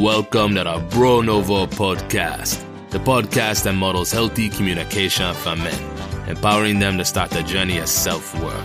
[0.00, 6.78] welcome to the Bro Nouveau podcast, the podcast that models healthy communication for men, empowering
[6.78, 8.64] them to start the journey of self work.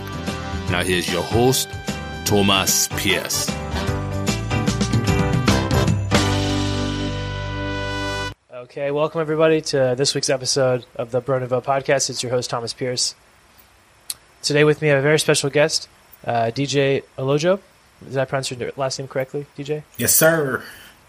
[0.70, 1.68] Now, here's your host,
[2.24, 3.50] Thomas Pierce.
[8.50, 12.08] Okay, welcome everybody to this week's episode of the Bro Nouveau podcast.
[12.08, 13.14] It's your host, Thomas Pierce.
[14.40, 15.86] Today with me, I have a very special guest,
[16.24, 17.60] uh, DJ Olojo.
[18.02, 19.82] Did I pronounce your last name correctly, DJ?
[19.98, 20.64] Yes, sir.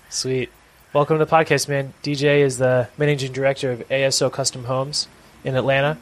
[0.10, 0.50] Sweet.
[0.94, 1.94] Welcome to the podcast, man.
[2.02, 5.10] DJ is the managing director of ASO Custom Homes
[5.44, 5.98] in Atlanta.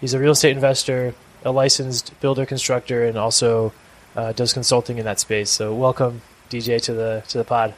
[0.00, 3.74] He's a real estate investor, a licensed builder constructor, and also
[4.16, 5.50] uh, does consulting in that space.
[5.50, 7.74] So, welcome, DJ, to the to the pod.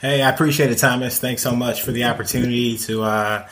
[0.00, 1.18] Hey, I appreciate it, Thomas.
[1.18, 3.48] Thanks so much for the opportunity to uh,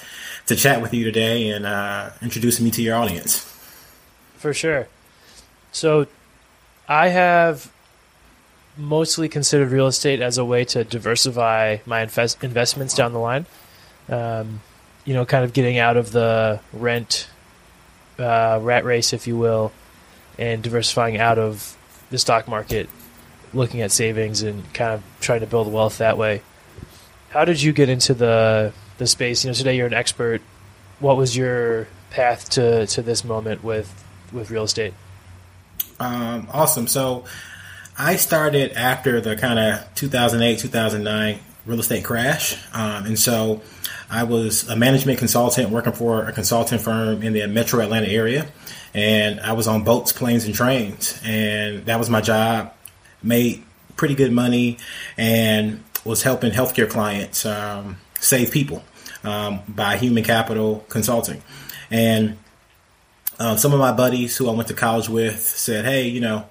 [0.46, 3.40] to chat with you today and uh, introducing me to your audience.
[4.37, 4.87] For sure.
[5.73, 6.06] So,
[6.88, 7.71] I have
[8.76, 13.46] mostly considered real estate as a way to diversify my invest- investments down the line.
[14.09, 14.60] Um,
[15.04, 17.28] you know, kind of getting out of the rent
[18.18, 19.73] uh, rat race, if you will,
[20.38, 21.76] and diversifying out of
[22.10, 22.88] the stock market,
[23.52, 26.43] looking at savings and kind of trying to build wealth that way.
[27.30, 29.45] How did you get into the the space?
[29.45, 30.43] You know, today you're an expert.
[31.00, 34.95] What was your path to, to this moment with with real estate?
[35.98, 36.87] Um, awesome.
[36.87, 37.24] So
[37.98, 42.57] I started after the kind of 2008, 2009 real estate crash.
[42.74, 43.62] Um, and so
[44.10, 48.49] I was a management consultant working for a consulting firm in the metro Atlanta area.
[48.95, 51.21] And I was on boats, planes, and trains.
[51.24, 52.73] And that was my job.
[53.23, 53.62] Made
[53.96, 54.79] pretty good money
[55.16, 58.82] and was helping healthcare clients um, save people
[59.23, 61.43] um, by human capital consulting.
[61.90, 62.38] And
[63.38, 66.47] uh, some of my buddies who I went to college with said, hey, you know,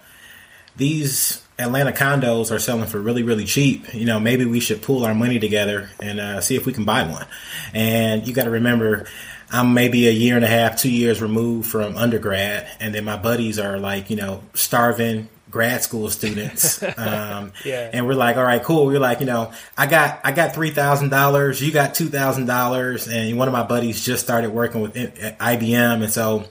[0.78, 3.94] these Atlanta condos are selling for really, really cheap.
[3.94, 6.86] You know, maybe we should pool our money together and uh, see if we can
[6.86, 7.26] buy one.
[7.74, 9.06] And you got to remember,
[9.52, 13.18] I'm maybe a year and a half, two years removed from undergrad, and then my
[13.18, 16.82] buddies are like, you know, starving grad school students.
[16.98, 17.90] Um, Yeah.
[17.92, 18.86] And we're like, all right, cool.
[18.86, 22.46] We're like, you know, I got I got three thousand dollars, you got two thousand
[22.46, 26.46] dollars, and one of my buddies just started working with IBM, and so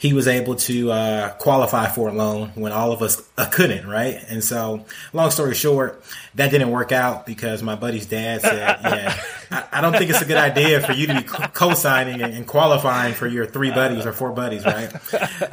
[0.00, 3.86] he was able to uh, qualify for a loan when all of us uh, couldn't,
[3.86, 4.18] right?
[4.30, 6.02] And so, long story short,
[6.36, 10.22] that didn't work out because my buddy's dad said, "Yeah, I, I don't think it's
[10.22, 14.12] a good idea for you to be co-signing and, qualifying for your three buddies or
[14.12, 14.90] four buddies, right?"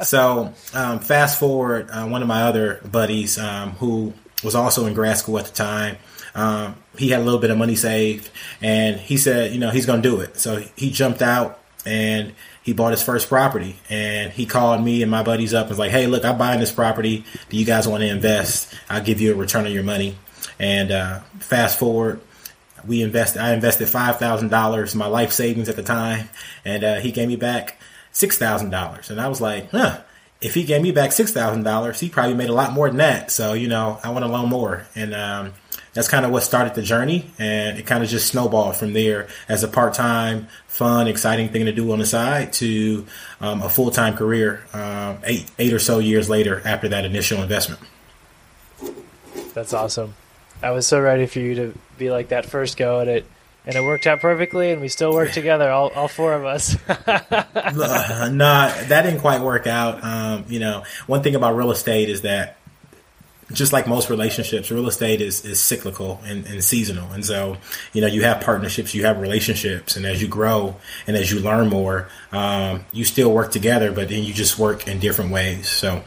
[0.02, 4.94] So, um, fast forward, uh, one of my other buddies um, who was also in
[4.94, 5.98] grad school at the time.
[6.34, 8.30] Um, he had a little bit of money saved,
[8.62, 12.32] and he said, "You know, he's going to do it." So he jumped out and
[12.68, 15.78] he bought his first property and he called me and my buddies up and was
[15.78, 17.24] like, Hey, look, I'm buying this property.
[17.48, 18.74] Do you guys want to invest?
[18.90, 20.18] I'll give you a return on your money.
[20.58, 22.20] And, uh, fast forward,
[22.86, 26.28] we invested, I invested $5,000, my life savings at the time.
[26.62, 27.80] And, uh, he gave me back
[28.12, 29.08] $6,000.
[29.08, 30.00] And I was like, huh,
[30.42, 33.30] if he gave me back $6,000, he probably made a lot more than that.
[33.30, 34.86] So, you know, I want to loan more.
[34.94, 35.54] And, um,
[35.98, 39.26] that's kind of what started the journey and it kind of just snowballed from there
[39.48, 43.04] as a part-time fun exciting thing to do on the side to
[43.40, 47.80] um, a full-time career um, eight eight or so years later after that initial investment
[49.54, 50.14] That's awesome.
[50.62, 53.26] I was so ready for you to be like that first go at it,
[53.66, 56.76] and it worked out perfectly, and we still work together, all, all four of us.
[56.88, 62.08] uh, nah that didn't quite work out um, you know one thing about real estate
[62.08, 62.57] is that
[63.52, 67.10] just like most relationships, real estate is, is cyclical and, and, seasonal.
[67.12, 67.56] And so,
[67.94, 70.76] you know, you have partnerships, you have relationships, and as you grow
[71.06, 74.86] and as you learn more, um, you still work together, but then you just work
[74.86, 75.68] in different ways.
[75.68, 76.02] So,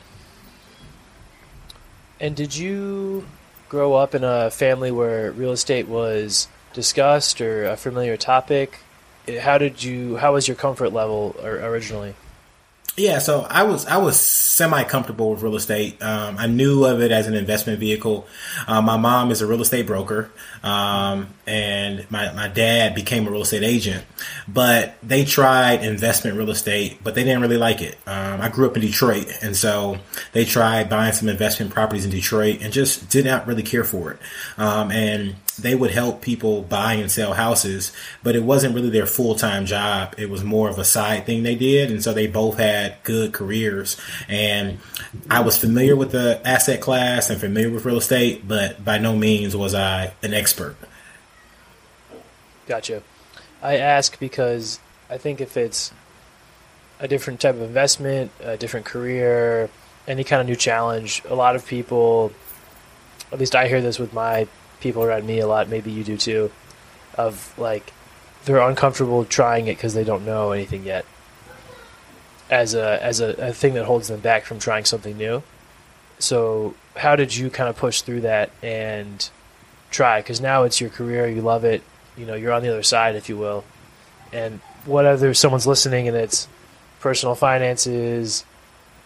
[2.19, 3.25] and did you
[3.69, 8.79] grow up in a family where real estate was discussed or a familiar topic?
[9.39, 10.17] How did you?
[10.17, 12.13] How was your comfort level originally?
[13.01, 15.99] Yeah, so I was I was semi comfortable with real estate.
[16.03, 18.27] Um, I knew of it as an investment vehicle.
[18.67, 20.29] Uh, my mom is a real estate broker,
[20.61, 24.05] um, and my my dad became a real estate agent.
[24.47, 27.97] But they tried investment real estate, but they didn't really like it.
[28.05, 29.97] Um, I grew up in Detroit, and so
[30.33, 34.11] they tried buying some investment properties in Detroit, and just did not really care for
[34.11, 34.19] it.
[34.59, 37.91] Um, and they would help people buy and sell houses,
[38.23, 40.15] but it wasn't really their full time job.
[40.17, 41.91] It was more of a side thing they did.
[41.91, 43.99] And so they both had good careers.
[44.27, 44.79] And
[45.29, 49.15] I was familiar with the asset class and familiar with real estate, but by no
[49.15, 50.75] means was I an expert.
[52.67, 53.03] Gotcha.
[53.61, 55.91] I ask because I think if it's
[56.99, 59.69] a different type of investment, a different career,
[60.07, 62.31] any kind of new challenge, a lot of people,
[63.31, 64.47] at least I hear this with my
[64.81, 65.69] people around me a lot.
[65.69, 66.51] Maybe you do too.
[67.15, 67.93] Of like,
[68.45, 71.05] they're uncomfortable trying it because they don't know anything yet.
[72.49, 75.43] As a as a, a thing that holds them back from trying something new.
[76.19, 79.29] So, how did you kind of push through that and
[79.89, 80.19] try?
[80.19, 81.81] Because now it's your career, you love it.
[82.17, 83.63] You know, you're on the other side, if you will.
[84.33, 86.47] And whatever someone's listening and it's
[86.99, 88.45] personal finances,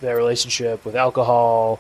[0.02, 1.80] their relationship with alcohol,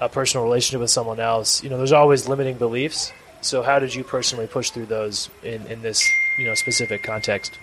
[0.00, 3.12] a personal relationship with someone else, you know, there's always limiting beliefs.
[3.40, 6.02] So how did you personally push through those in, in this,
[6.38, 7.58] you know, specific context?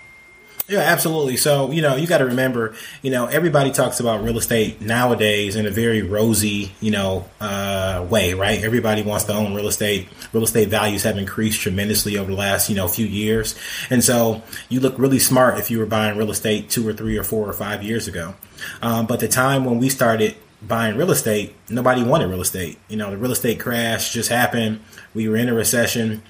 [0.68, 1.36] Yeah, absolutely.
[1.36, 5.58] So, you know, you got to remember, you know, everybody talks about real estate nowadays
[5.58, 8.64] in a very rosy, you know, uh, way, right?
[8.64, 10.08] Everybody wants to own real estate.
[10.32, 13.56] Real estate values have increased tremendously over the last, you know, few years.
[13.90, 17.18] And so you look really smart if you were buying real estate two or three
[17.18, 18.36] or four or five years ago.
[18.82, 22.78] Um, but the time when we started buying real estate, nobody wanted real estate.
[22.88, 24.82] You know, the real estate crash just happened.
[25.14, 26.22] We were in a recession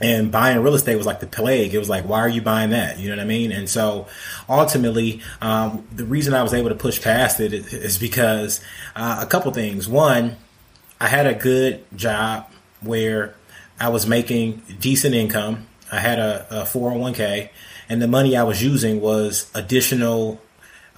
[0.00, 1.74] and buying real estate was like the plague.
[1.74, 2.98] It was like, why are you buying that?
[2.98, 3.52] You know what I mean?
[3.52, 4.06] And so
[4.48, 8.62] ultimately, um, the reason I was able to push past it is because
[8.96, 9.88] uh, a couple things.
[9.88, 10.36] One,
[11.00, 13.34] I had a good job where
[13.78, 15.66] I was making decent income.
[15.92, 17.50] I had a, a 401k,
[17.88, 20.40] and the money I was using was additional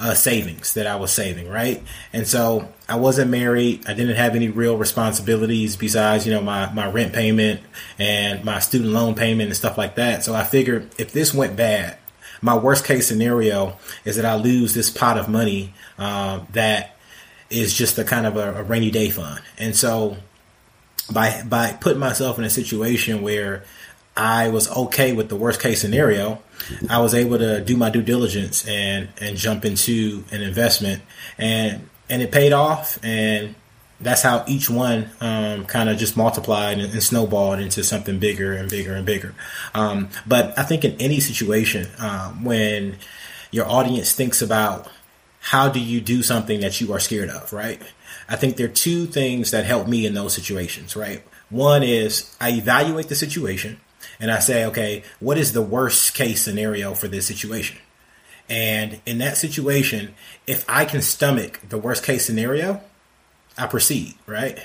[0.03, 1.81] uh, savings that I was saving, right?
[2.13, 3.87] And so I wasn't married.
[3.87, 7.61] I didn't have any real responsibilities besides, you know, my, my rent payment
[8.01, 10.25] and my student loan payment and stuff like that.
[10.25, 11.99] So I figured if this went bad,
[12.41, 16.97] my worst case scenario is that I lose this pot of money um, that
[17.49, 19.41] is just a kind of a, a rainy day fund.
[19.57, 20.17] And so
[21.13, 23.63] by by putting myself in a situation where
[24.17, 26.43] I was okay with the worst case scenario,
[26.89, 31.03] I was able to do my due diligence and and jump into an investment
[31.39, 33.55] and and it paid off and
[34.01, 38.53] that's how each one um, kind of just multiplied and, and, snowballed into something bigger
[38.53, 39.33] and bigger and bigger.
[39.77, 42.97] Um, but I think in any situation, um, when
[43.53, 44.91] your audience thinks about
[45.39, 47.81] how do you do something that you are scared of, right?
[48.29, 51.23] I think there are two things that help me in those situations, right?
[51.49, 53.79] One is I evaluate the situation
[54.23, 57.77] and I say, okay, what is the worst case scenario for this situation?
[58.49, 60.15] And in that situation,
[60.47, 62.81] if I can stomach the worst case scenario,
[63.59, 64.61] I proceed, right?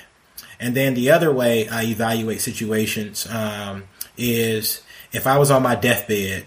[0.60, 3.84] And then the other way I evaluate situations um,
[4.16, 6.46] is if I was on my deathbed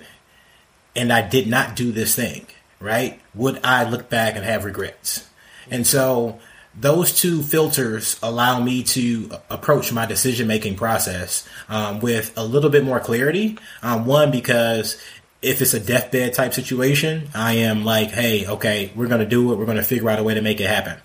[0.96, 2.48] and I did not do this thing,
[2.80, 3.20] right?
[3.36, 5.28] Would I look back and have regrets?
[5.70, 6.40] And so
[6.74, 12.70] those two filters allow me to approach my decision making process um, with a little
[12.70, 13.58] bit more clarity.
[13.82, 15.02] Um, one, because
[15.42, 19.52] if it's a deathbed type situation, I am like, hey, okay, we're going to do
[19.52, 19.58] it.
[19.58, 20.98] We're going to figure out a way to make it happen.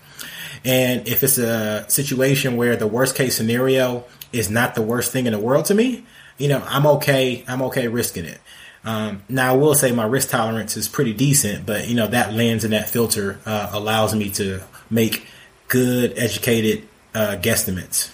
[0.63, 5.25] And if it's a situation where the worst case scenario is not the worst thing
[5.25, 6.05] in the world to me,
[6.37, 7.43] you know, I'm okay.
[7.47, 8.39] I'm okay risking it.
[8.83, 12.33] Um, now, I will say my risk tolerance is pretty decent, but you know that
[12.33, 15.27] lens and that filter uh, allows me to make
[15.67, 18.11] good, educated uh, guesstimates.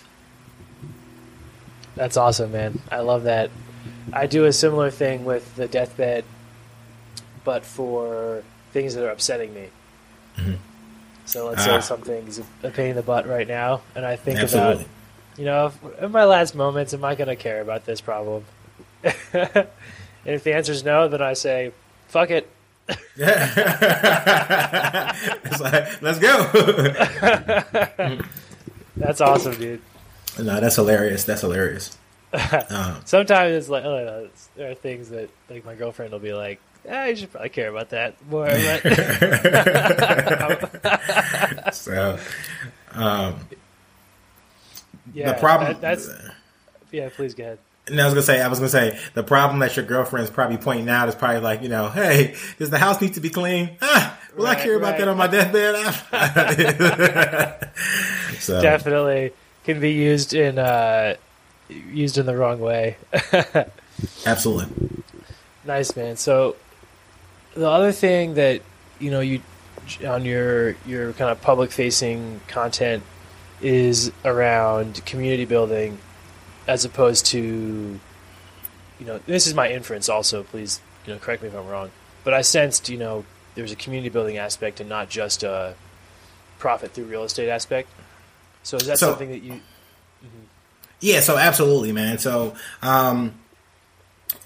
[1.96, 2.82] That's awesome, man.
[2.92, 3.52] I love that.
[4.12, 6.26] I do a similar thing with the deathbed,
[7.44, 9.70] but for things that are upsetting me.
[10.38, 10.54] Mm-hmm.
[11.26, 11.80] So let's ah.
[11.80, 14.74] say something's a pain in the butt right now, and I think Absolutely.
[14.74, 14.88] about,
[15.38, 18.44] you know, in my last moments, am I going to care about this problem?
[19.04, 19.68] and
[20.26, 21.72] if the answer is no, then I say,
[22.08, 22.50] fuck it.
[23.16, 23.22] it's
[25.62, 26.44] like, let's go.
[28.98, 29.82] that's awesome, dude.
[30.40, 31.24] No, that's hilarious.
[31.24, 31.98] That's hilarious.
[32.72, 36.60] Um, Sometimes it's like, oh, there are things that like my girlfriend will be like,
[36.84, 38.50] "Yeah, you should probably care about that more."
[41.72, 42.18] so,
[42.94, 43.40] um,
[45.14, 46.10] yeah, the problem that, that's
[46.92, 47.10] yeah.
[47.16, 47.60] Please go ahead.
[47.88, 50.58] And I was gonna say, I was gonna say, the problem that your girlfriend's probably
[50.58, 53.78] pointing out is probably like, you know, hey, does the house need to be clean?
[53.82, 55.76] Ah, will right, I care about that on my deathbed?
[58.40, 58.62] so.
[58.62, 61.16] Definitely can be used in uh,
[61.70, 62.98] used in the wrong way.
[64.26, 65.04] Absolutely.
[65.66, 66.18] Nice man.
[66.18, 66.56] So
[67.56, 68.62] the other thing that
[69.00, 69.42] you know you
[70.06, 73.04] on your your kind of public facing content
[73.62, 75.98] is around community building
[76.68, 78.00] as opposed to
[79.00, 81.92] you know this is my inference also please you know correct me if i'm wrong
[82.24, 85.76] but i sensed you know there's a community building aspect and not just a
[86.60, 87.90] profit through real estate aspect
[88.64, 90.44] so is that so, something that you mm-hmm.
[91.02, 93.34] yeah so absolutely man so um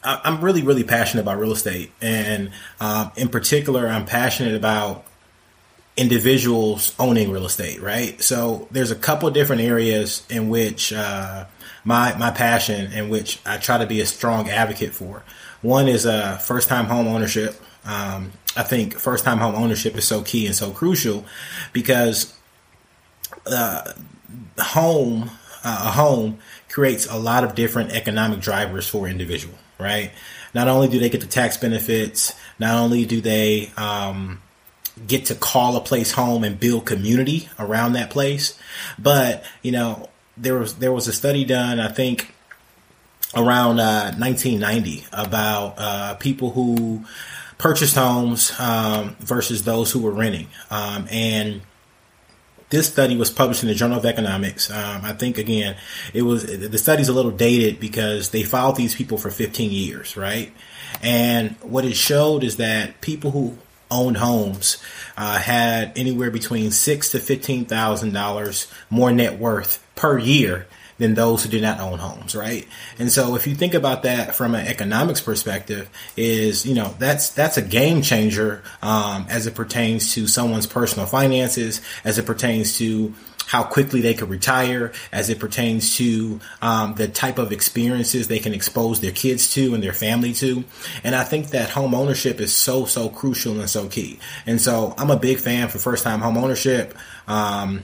[0.04, 5.06] I, i'm really really passionate about real estate and um, in particular i'm passionate about
[5.98, 8.22] individuals owning real estate, right?
[8.22, 11.46] So there's a couple different areas in which uh,
[11.88, 15.24] my my passion, in which I try to be a strong advocate for.
[15.62, 17.56] One is uh, first time home ownership.
[17.86, 21.24] Um, I think first time home ownership is so key and so crucial
[21.72, 22.38] because
[23.50, 23.94] uh,
[24.60, 25.32] home
[25.64, 30.12] uh, a home creates a lot of different economic drivers for individual, right?
[30.54, 34.42] Not only do they get the tax benefits, not only do they um,
[35.08, 38.60] get to call a place home and build community around that place,
[39.00, 42.34] but you know there was there was a study done, I think
[43.36, 47.04] around uh, 1990 about uh, people who
[47.58, 51.62] purchased homes um, versus those who were renting, um, and
[52.70, 54.70] this study was published in the Journal of Economics.
[54.70, 55.78] Um, I think again,
[56.14, 60.18] it was the study's a little dated because they followed these people for 15 years,
[60.18, 60.52] right?
[61.02, 63.58] And what it showed is that people who
[63.90, 64.78] owned homes
[65.16, 70.68] uh, had anywhere between six to fifteen thousand dollars more net worth per year
[70.98, 72.68] than those who did not own homes, right?
[72.98, 77.30] And so if you think about that from an economics perspective, is you know that's
[77.30, 82.78] that's a game changer um, as it pertains to someone's personal finances, as it pertains
[82.78, 83.14] to
[83.48, 88.40] how quickly they could retire, as it pertains to um, the type of experiences they
[88.40, 90.64] can expose their kids to and their family to.
[91.04, 94.20] And I think that home ownership is so so crucial and so key.
[94.46, 96.94] And so I'm a big fan for first time home ownership.
[97.28, 97.84] Um,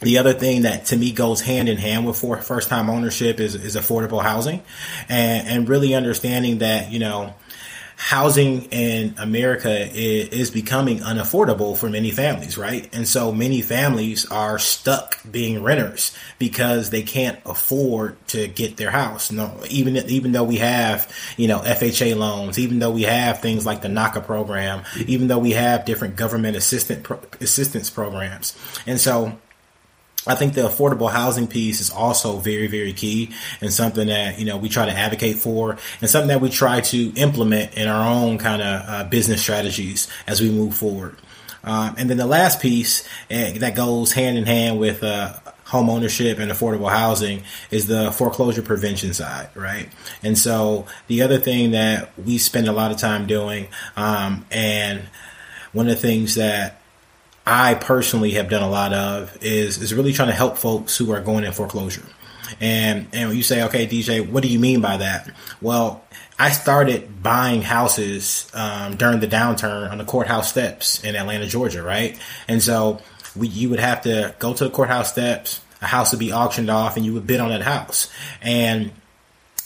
[0.00, 3.54] the other thing that to me goes hand in hand with first time ownership is,
[3.54, 4.62] is affordable housing
[5.08, 7.34] and, and really understanding that, you know,
[7.96, 12.88] housing in America is, is, becoming unaffordable for many families, right?
[12.92, 18.90] And so many families are stuck being renters because they can't afford to get their
[18.90, 19.30] house.
[19.30, 23.64] No, even even though we have you know FHA loans, even though we have things
[23.64, 29.00] like the NACA program, even though we have different government assistant pro- assistance programs, and
[29.00, 29.38] so
[30.26, 34.46] I think the affordable housing piece is also very, very key and something that, you
[34.46, 38.10] know, we try to advocate for and something that we try to implement in our
[38.10, 41.16] own kind of uh, business strategies as we move forward.
[41.62, 45.34] Um, and then the last piece uh, that goes hand in hand with uh,
[45.66, 49.88] home ownership and affordable housing is the foreclosure prevention side, right?
[50.22, 55.02] And so the other thing that we spend a lot of time doing, um, and
[55.72, 56.80] one of the things that
[57.46, 61.12] I personally have done a lot of is is really trying to help folks who
[61.12, 62.06] are going in foreclosure.
[62.60, 65.30] And and you say, okay, DJ, what do you mean by that?
[65.60, 66.04] Well,
[66.38, 71.82] I started buying houses um, during the downturn on the courthouse steps in Atlanta, Georgia,
[71.82, 72.18] right?
[72.48, 73.00] And so
[73.36, 75.60] we, you would have to go to the courthouse steps.
[75.80, 78.10] A house would be auctioned off, and you would bid on that house.
[78.40, 78.90] And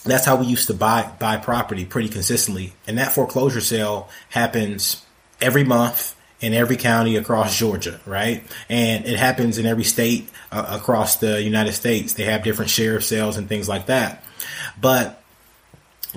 [0.03, 2.73] that's how we used to buy buy property pretty consistently.
[2.87, 5.05] And that foreclosure sale happens
[5.41, 8.43] every month in every county across Georgia, right?
[8.69, 12.13] And it happens in every state uh, across the United States.
[12.13, 14.23] They have different sheriff sales and things like that.
[14.79, 15.21] But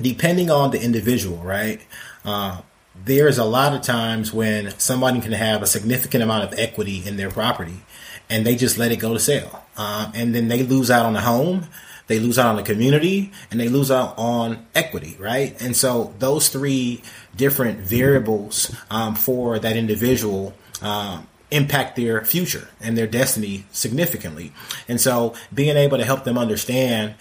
[0.01, 1.81] depending on the individual, right?
[2.25, 2.61] Uh,
[3.05, 7.17] there's a lot of times when somebody can have a significant amount of equity in
[7.17, 7.83] their property
[8.31, 9.65] and they just let it go to sale.
[9.77, 11.67] Um, and then they lose out on the home
[12.07, 15.61] they lose out on the community and they lose out on equity, right?
[15.63, 17.03] And so those three
[17.37, 24.53] different variables um, for that individual um, impact their future and their destiny significantly.
[24.89, 27.15] And so being able to help them understand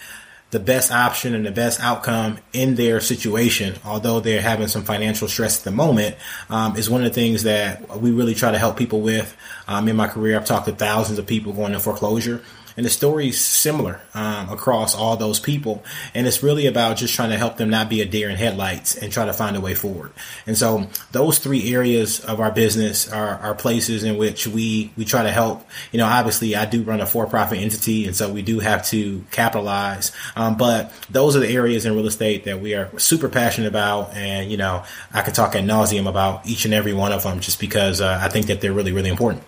[0.50, 5.26] the best option and the best outcome in their situation, although they're having some financial
[5.26, 6.14] stress at the moment,
[6.50, 9.34] um, is one of the things that we really try to help people with.
[9.66, 12.42] Um, in my career, I've talked to thousands of people going into foreclosure
[12.76, 15.84] and the story is similar um, across all those people.
[16.14, 18.96] And it's really about just trying to help them not be a deer in headlights
[18.96, 20.12] and try to find a way forward.
[20.46, 25.04] And so those three areas of our business are, are places in which we, we
[25.04, 25.66] try to help.
[25.92, 29.24] You know, obviously I do run a for-profit entity, and so we do have to
[29.30, 30.12] capitalize.
[30.36, 34.14] Um, but those are the areas in real estate that we are super passionate about.
[34.14, 37.40] And, you know, I could talk ad nauseum about each and every one of them
[37.40, 39.42] just because uh, I think that they're really, really important.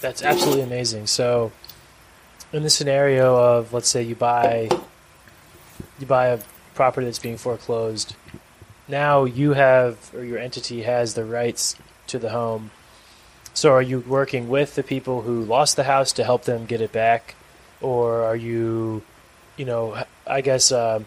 [0.00, 1.06] That's absolutely amazing.
[1.06, 1.52] So,
[2.56, 4.68] in the scenario of let's say you buy
[5.98, 6.40] you buy a
[6.74, 8.16] property that's being foreclosed.
[8.88, 11.76] Now you have or your entity has the rights
[12.08, 12.70] to the home.
[13.52, 16.80] So are you working with the people who lost the house to help them get
[16.80, 17.34] it back?
[17.80, 19.02] Or are you
[19.56, 21.02] you know i guess uh,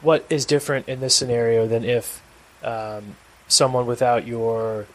[0.00, 2.22] what is different in this scenario than if
[2.62, 4.86] um, someone without your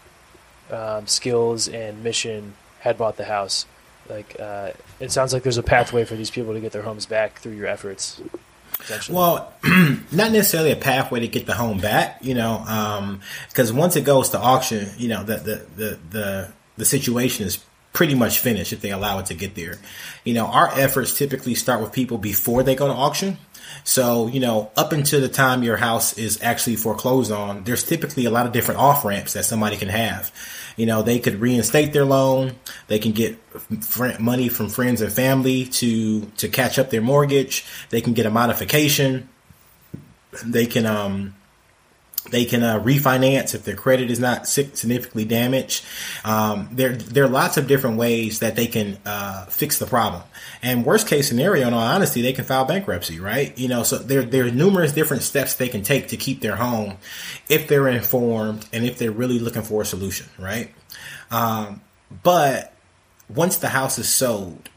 [0.72, 3.66] um, skills and mission had bought the house?
[4.08, 7.06] Like uh, it sounds like there's a pathway for these people to get their homes
[7.06, 8.22] back through your efforts.
[9.10, 12.60] Well, not necessarily a pathway to get the home back, you know,
[13.50, 17.46] because um, once it goes to auction, you know, the the the, the the situation
[17.46, 19.78] is pretty much finished if they allow it to get there.
[20.24, 23.38] You know, our efforts typically start with people before they go to auction.
[23.84, 28.26] So, you know, up until the time your house is actually foreclosed on, there's typically
[28.26, 30.32] a lot of different off ramps that somebody can have.
[30.80, 32.54] You know, they could reinstate their loan.
[32.88, 33.38] They can get
[34.18, 37.66] money from friends and family to, to catch up their mortgage.
[37.90, 39.28] They can get a modification.
[40.46, 41.36] They can, um,
[42.32, 45.86] they can uh, refinance if their credit is not significantly damaged.
[46.24, 50.24] Um, there, there are lots of different ways that they can uh, fix the problem.
[50.62, 53.58] And worst case scenario, in all honesty, they can file bankruptcy, right?
[53.58, 56.56] You know, so there, there are numerous different steps they can take to keep their
[56.56, 56.98] home
[57.48, 60.72] if they're informed and if they're really looking for a solution, right?
[61.32, 61.82] Um,
[62.24, 62.74] but
[63.30, 64.70] once the house is sold,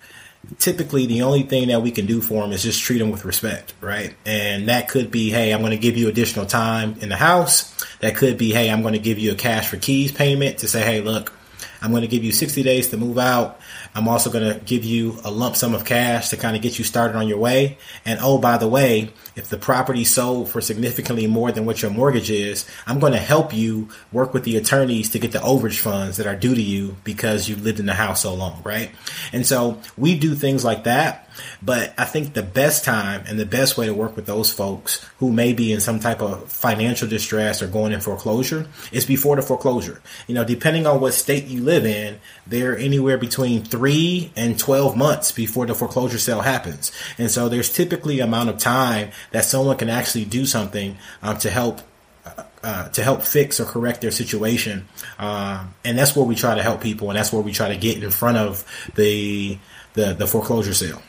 [0.59, 3.25] typically the only thing that we can do for them is just treat them with
[3.25, 4.15] respect, right?
[4.27, 7.73] And that could be, hey, I'm going to give you additional time in the house.
[8.01, 10.69] That could be, hey, I'm going to give you a cash for keys payment to
[10.69, 11.33] say, hey, look,
[11.81, 13.61] I'm going to give you 60 days to move out.
[13.95, 16.79] I'm also going to give you a lump sum of cash to kind of get
[16.79, 17.79] you started on your way.
[18.05, 21.91] And oh, by the way, if the property sold for significantly more than what your
[21.91, 25.79] mortgage is, I'm going to help you work with the attorneys to get the overage
[25.79, 28.91] funds that are due to you because you've lived in the house so long, right?
[29.33, 31.29] And so we do things like that.
[31.63, 35.05] But I think the best time and the best way to work with those folks
[35.19, 39.37] who may be in some type of financial distress or going in foreclosure is before
[39.37, 40.01] the foreclosure.
[40.27, 44.97] You know, depending on what state you live in, they're anywhere between three and 12
[44.97, 46.91] months before the foreclosure sale happens.
[47.19, 51.51] And so there's typically amount of time that someone can actually do something um, to
[51.51, 51.81] help
[52.25, 54.87] uh, uh, to help fix or correct their situation,
[55.19, 57.77] um, and that's where we try to help people, and that's where we try to
[57.77, 59.59] get in front of the
[59.95, 61.03] the, the foreclosure sale.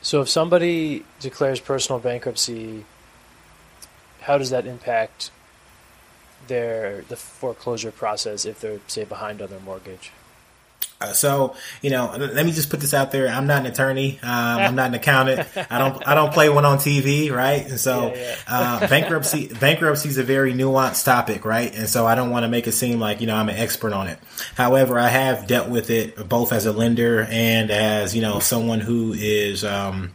[0.00, 2.86] So, if somebody declares personal bankruptcy,
[4.20, 5.30] how does that impact
[6.48, 10.12] their the foreclosure process if they're say behind on their mortgage?
[10.98, 13.28] Uh, so you know, let me just put this out there.
[13.28, 14.18] I'm not an attorney.
[14.22, 15.46] Um, I'm not an accountant.
[15.70, 16.08] I don't.
[16.08, 17.66] I don't play one on TV, right?
[17.66, 18.36] And so, yeah, yeah.
[18.48, 21.74] uh, bankruptcy bankruptcy is a very nuanced topic, right?
[21.74, 23.92] And so, I don't want to make it seem like you know I'm an expert
[23.92, 24.18] on it.
[24.54, 28.80] However, I have dealt with it both as a lender and as you know someone
[28.80, 29.64] who is.
[29.64, 30.14] Um,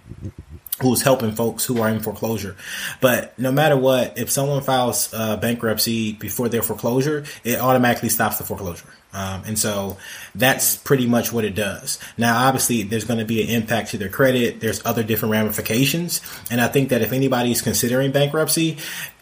[0.82, 2.56] who's helping folks who are in foreclosure.
[3.00, 8.38] But no matter what, if someone files uh, bankruptcy before their foreclosure, it automatically stops
[8.38, 8.88] the foreclosure.
[9.14, 9.98] Um, and so
[10.36, 12.00] that's pretty much what it does.
[12.18, 14.62] Now, obviously, there's going to be an impact to their credit.
[14.62, 16.22] There's other different ramifications.
[16.50, 18.78] And I think that if anybody's considering bankruptcy,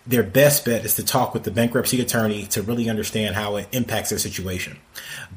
[0.06, 3.67] their best bet is to talk with the bankruptcy attorney to really understand how it
[3.72, 4.78] impacts their situation.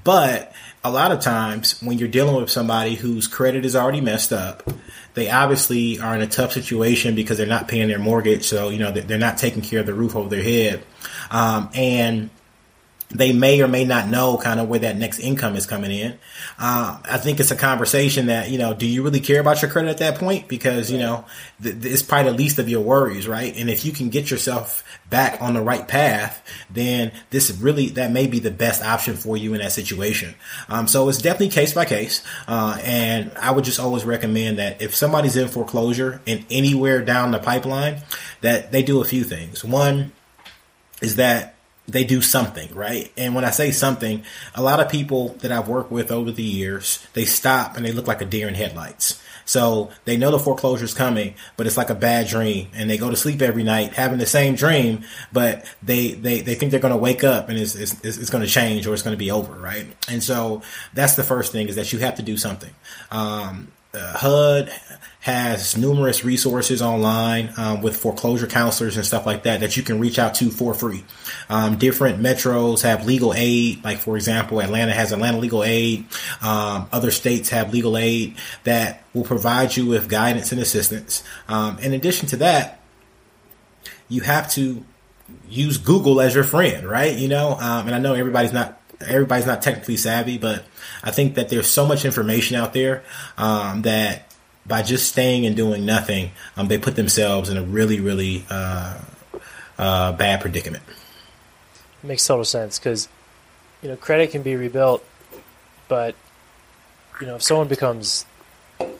[0.05, 0.53] But
[0.85, 4.69] a lot of times when you're dealing with somebody whose credit is already messed up,
[5.15, 8.45] they obviously are in a tough situation because they're not paying their mortgage.
[8.45, 10.83] So, you know, they're not taking care of the roof over their head.
[11.31, 12.31] Um, and
[13.15, 16.19] they may or may not know kind of where that next income is coming in.
[16.59, 19.71] Uh, I think it's a conversation that, you know, do you really care about your
[19.71, 20.49] credit at that point?
[20.49, 21.25] Because, you know,
[21.63, 23.55] th- it's probably the least of your worries, right?
[23.57, 28.11] And if you can get yourself back on the right path, then this really, that
[28.11, 30.35] may be the best option for you in that situation.
[30.69, 32.23] Um, so it's definitely case by case.
[32.49, 37.31] Uh, and I would just always recommend that if somebody's in foreclosure and anywhere down
[37.31, 38.03] the pipeline,
[38.41, 39.63] that they do a few things.
[39.63, 40.13] One
[41.03, 41.52] is that
[41.89, 43.13] they do something, right?
[43.17, 44.23] And when I say something,
[44.55, 47.93] a lot of people that I've worked with over the years, they stop and they
[47.93, 49.21] look like a deer in headlights.
[49.45, 52.97] So they know the foreclosure is coming, but it's like a bad dream and they
[52.97, 56.81] go to sleep every night having the same dream, but they, they, they think they're
[56.81, 59.19] going to wake up and it's, it's, it's going to change or it's going to
[59.19, 59.87] be over, right?
[60.09, 60.63] And so
[60.95, 62.71] that's the first thing is that you have to do something.
[63.11, 64.73] Um, uh, HUD
[65.23, 70.01] has numerous resources online um, with foreclosure counselors and stuff like that that you can
[70.01, 71.05] reach out to for free.
[71.49, 76.07] Um, different metros have legal aid, like for example, Atlanta has Atlanta Legal Aid.
[76.43, 81.23] Um, other states have legal aid that will provide you with guidance and assistance.
[81.47, 82.81] Um, in addition to that,
[84.09, 84.85] you have to
[85.49, 87.17] use Google as your friend, right?
[87.17, 90.65] You know, um, and I know everybody's not everybody's not technically savvy, but
[91.05, 93.05] I think that there's so much information out there
[93.39, 94.32] um, that
[94.67, 98.99] by just staying and doing nothing, um, they put themselves in a really, really uh,
[99.79, 100.83] uh, bad predicament.
[102.03, 103.09] makes total sense because
[103.83, 105.05] you know credit can be rebuilt,
[105.89, 106.15] but
[107.21, 108.27] you know if someone becomes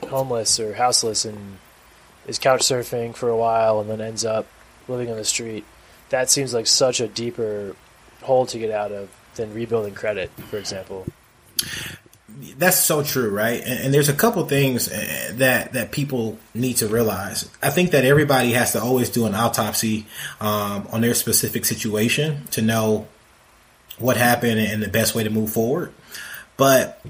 [0.09, 1.59] homeless or houseless and
[2.27, 4.47] is couch surfing for a while and then ends up
[4.89, 5.65] living on the street,
[6.11, 7.77] that seems like such a deeper
[8.23, 11.07] hole to get out of than rebuilding credit, for example
[12.59, 13.61] that's so true, right?
[13.61, 17.51] And, and, there's a couple things uh, that that people need to realize.
[17.63, 20.07] I think that everybody has to always do an autopsy
[20.41, 23.07] um, on their specific situation to know
[23.99, 25.93] what happened and the best way to move forward.
[26.57, 27.05] But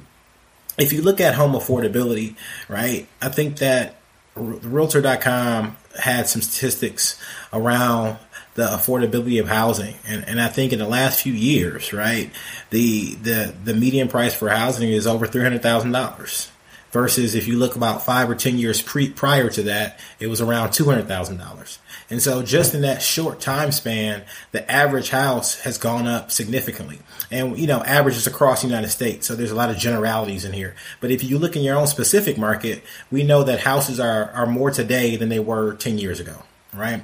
[0.78, 2.36] if you look at home affordability,
[2.68, 3.96] right, I think that
[4.34, 7.20] Realtor.com had some statistics
[7.52, 8.18] around
[8.54, 9.96] the affordability of housing.
[10.06, 12.30] And, and I think in the last few years, right,
[12.70, 16.50] the, the, the median price for housing is over $300,000
[16.92, 20.40] versus if you look about five or 10 years pre, prior to that, it was
[20.40, 21.78] around $200,000.
[22.10, 26.98] And so just in that short time span, the average house has gone up significantly.
[27.30, 29.26] And, you know, averages across the United States.
[29.26, 30.74] So there's a lot of generalities in here.
[31.00, 34.46] But if you look in your own specific market, we know that houses are, are
[34.46, 36.42] more today than they were 10 years ago.
[36.74, 37.02] Right.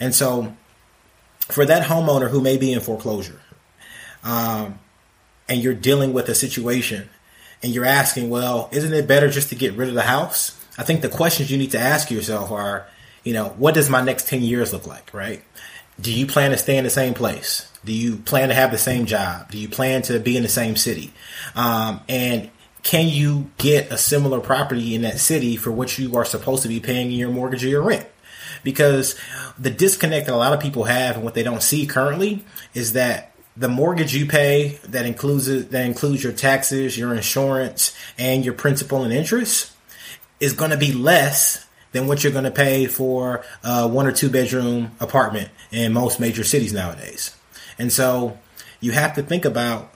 [0.00, 0.56] And so
[1.52, 3.40] for that homeowner who may be in foreclosure,
[4.22, 4.78] um,
[5.48, 7.08] and you're dealing with a situation
[7.62, 10.56] and you're asking, well, isn't it better just to get rid of the house?
[10.78, 12.86] I think the questions you need to ask yourself are,
[13.24, 15.42] you know, what does my next 10 years look like, right?
[16.00, 17.70] Do you plan to stay in the same place?
[17.84, 19.50] Do you plan to have the same job?
[19.50, 21.12] Do you plan to be in the same city?
[21.54, 22.50] Um, and
[22.82, 26.68] can you get a similar property in that city for which you are supposed to
[26.68, 28.06] be paying your mortgage or your rent?
[28.62, 29.18] Because
[29.58, 32.92] the disconnect that a lot of people have and what they don't see currently is
[32.94, 38.54] that the mortgage you pay that includes that includes your taxes, your insurance, and your
[38.54, 39.72] principal and interest
[40.38, 44.12] is going to be less than what you're going to pay for a one or
[44.12, 47.36] two bedroom apartment in most major cities nowadays.
[47.78, 48.38] And so
[48.80, 49.92] you have to think about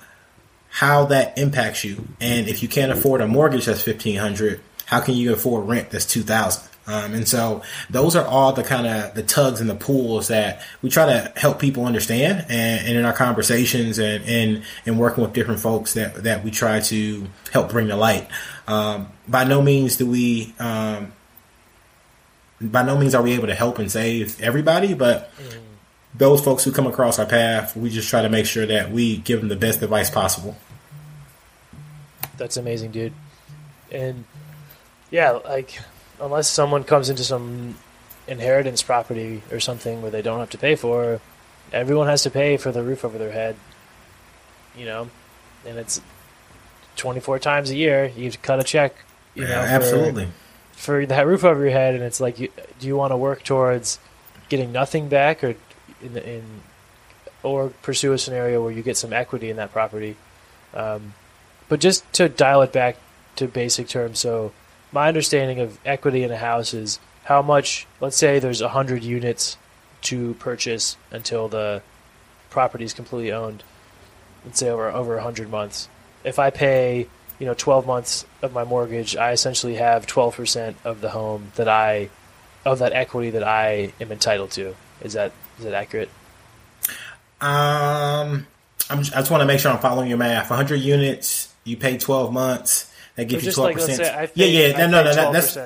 [0.68, 2.08] how that impacts you.
[2.20, 6.04] And if you can't afford a mortgage that's 1500, how can you afford rent that's
[6.06, 6.68] 2000?
[6.86, 10.62] Um, and so those are all the kind of the tugs and the pulls that
[10.82, 15.24] we try to help people understand and, and in our conversations and, and, and working
[15.24, 18.28] with different folks that, that we try to help bring to light.
[18.68, 21.12] Um, by no means do we, um,
[22.60, 25.60] by no means are we able to help and save everybody, but mm.
[26.14, 29.18] those folks who come across our path, we just try to make sure that we
[29.18, 30.54] give them the best advice possible.
[32.36, 33.12] That's amazing, dude.
[33.90, 34.24] And
[35.10, 35.80] yeah, like
[36.24, 37.76] unless someone comes into some
[38.26, 41.20] inheritance property or something where they don't have to pay for,
[41.72, 43.56] everyone has to pay for the roof over their head.
[44.76, 45.10] You know,
[45.66, 46.00] and it's
[46.96, 48.10] 24 times a year.
[48.16, 48.96] You have to cut a check.
[49.34, 50.28] You know, yeah, absolutely.
[50.72, 52.48] For, for, that roof over your head, and it's like, you,
[52.80, 53.98] do you want to work towards
[54.48, 55.54] getting nothing back, or
[56.00, 56.42] in, in
[57.42, 60.16] or pursue a scenario where you get some equity in that property?
[60.72, 61.14] Um,
[61.68, 62.96] but just to dial it back
[63.36, 64.52] to basic terms, so
[64.94, 67.86] my understanding of equity in a house is how much.
[68.00, 69.56] Let's say there's hundred units
[70.02, 71.82] to purchase until the
[72.48, 73.64] property is completely owned.
[74.44, 75.88] Let's say over over hundred months.
[76.22, 77.08] If I pay,
[77.40, 81.50] you know, twelve months of my mortgage, I essentially have twelve percent of the home
[81.56, 82.08] that I,
[82.64, 84.76] of that equity that I am entitled to.
[85.02, 86.10] Is that is that accurate?
[87.40, 88.46] Um,
[88.88, 90.50] I'm, i just want to make sure I'm following your math.
[90.50, 92.90] 100 units, you pay 12 months.
[93.16, 94.30] That gives you twelve like, percent.
[94.34, 94.86] Yeah, yeah.
[94.86, 95.32] No, no, no.
[95.32, 95.56] That's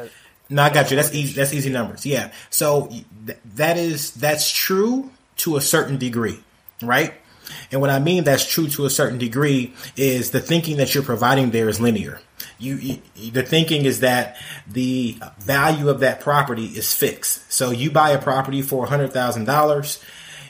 [0.50, 0.62] no.
[0.62, 0.96] I got you.
[0.96, 1.34] That's easy.
[1.34, 2.04] That's easy numbers.
[2.04, 2.30] Yeah.
[2.50, 2.88] So
[3.26, 6.40] th- that is that's true to a certain degree,
[6.82, 7.14] right?
[7.72, 11.04] And what I mean that's true to a certain degree is the thinking that you're
[11.04, 12.20] providing there is linear.
[12.58, 17.50] You, you, the thinking is that the value of that property is fixed.
[17.52, 20.02] So you buy a property for hundred thousand dollars.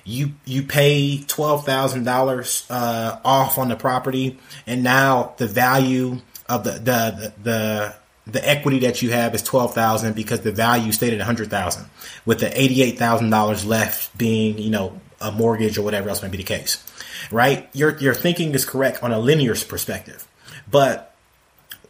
[0.05, 6.21] You you pay twelve thousand uh, dollars off on the property, and now the value
[6.49, 7.95] of the the the
[8.27, 11.51] the equity that you have is twelve thousand because the value stayed at a hundred
[11.51, 11.87] thousand,
[12.27, 16.23] with the eighty eight thousand dollars left being you know a mortgage or whatever else
[16.23, 16.83] may be the case,
[17.31, 17.69] right?
[17.73, 20.27] Your your thinking is correct on a linear perspective,
[20.71, 21.15] but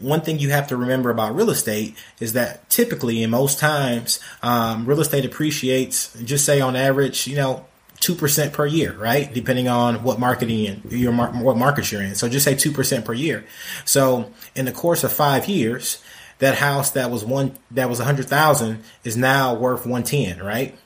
[0.00, 4.20] one thing you have to remember about real estate is that typically, in most times,
[4.42, 7.66] um, real estate appreciates just say on average, you know,
[8.00, 9.32] two percent per year, right?
[9.32, 12.14] Depending on what marketing your what market you're in.
[12.14, 13.44] So just say two percent per year.
[13.84, 16.02] So in the course of five years,
[16.38, 20.42] that house that was one that was a hundred thousand is now worth one ten,
[20.42, 20.78] right?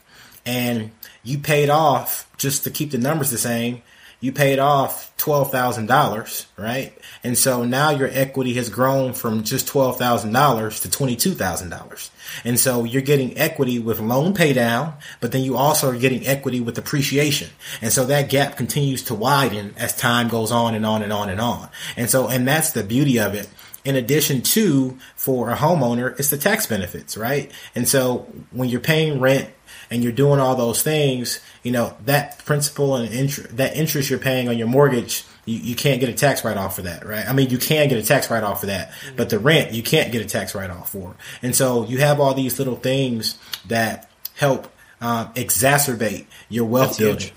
[0.45, 0.91] And
[1.23, 3.83] you paid off just to keep the numbers the same
[4.23, 6.97] you paid off $12,000, right?
[7.25, 12.11] And so now your equity has grown from just $12,000 to $22,000.
[12.45, 16.27] And so you're getting equity with loan pay down, but then you also are getting
[16.27, 17.51] equity with appreciation.
[17.81, 21.29] And so that gap continues to widen as time goes on and on and on
[21.29, 21.69] and on.
[21.97, 23.49] And so, and that's the beauty of it
[23.85, 27.51] in addition to for a homeowner, it's the tax benefits, right?
[27.75, 29.51] And so when you're paying rent
[29.91, 34.19] and you're doing all those things, you know, that principal and interest, that interest you're
[34.19, 37.27] paying on your mortgage, you, you can't get a tax write off for that, right?
[37.27, 39.17] I mean, you can get a tax write off for that, mm-hmm.
[39.17, 41.17] but the rent you can't get a tax write off for.
[41.43, 47.31] And so you have all these little things that help um, exacerbate your wealth building.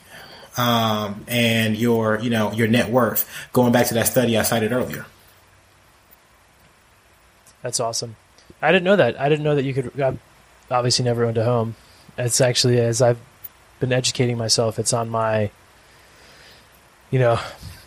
[0.57, 3.27] um, and your you know your net worth.
[3.53, 5.05] Going back to that study I cited earlier.
[7.61, 8.15] That's awesome.
[8.61, 9.19] I didn't know that.
[9.19, 9.99] I didn't know that you could.
[9.99, 10.19] I've
[10.69, 11.75] obviously never owned a home.
[12.17, 13.19] It's actually as I've
[13.79, 14.77] been educating myself.
[14.77, 15.49] It's on my.
[17.11, 17.39] You know,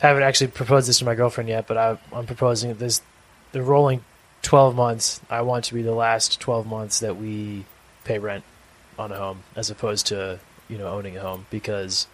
[0.03, 3.03] I haven't actually proposed this to my girlfriend yet, but I, I'm proposing this.
[3.53, 4.05] The rolling
[4.43, 5.21] twelve months.
[5.31, 7.65] I want to be the last twelve months that we
[8.05, 8.45] pay rent
[8.99, 12.07] on a home, as opposed to you know owning a home, because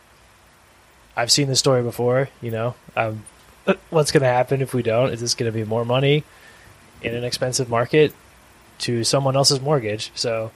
[1.17, 2.29] I've seen this story before.
[2.41, 3.25] You know, um,
[3.91, 5.13] what's going to happen if we don't?
[5.13, 6.25] Is this going to be more money
[7.03, 8.15] in an expensive market
[8.79, 10.11] to someone else's mortgage?
[10.15, 10.53] So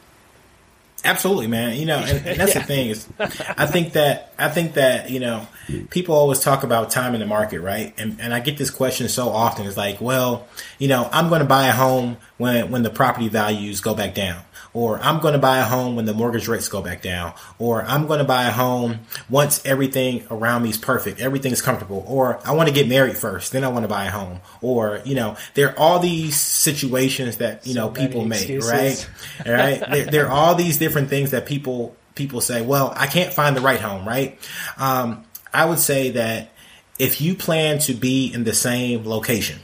[1.05, 1.77] Absolutely, man.
[1.77, 2.61] You know, and, and that's yeah.
[2.61, 5.47] the thing is, I think that I think that you know,
[5.91, 7.95] people always talk about time in the market, right?
[7.99, 9.67] And and I get this question so often.
[9.67, 13.29] It's like, well, you know, I'm going to buy a home when when the property
[13.29, 14.43] values go back down
[14.79, 17.83] or I'm going to buy a home when the mortgage rates go back down, or
[17.83, 22.39] I'm going to buy a home once everything around me is perfect, everything's comfortable, or
[22.47, 25.17] I want to get married first, then I want to buy a home, or you
[25.17, 29.11] know, there are all these situations that you so know people make, right?
[29.45, 32.63] All right, there, there are all these different things that people people say.
[32.63, 34.39] Well, I can't find the right home, right?
[34.77, 36.53] Um, I would say that
[37.01, 39.59] if you plan to be in the same location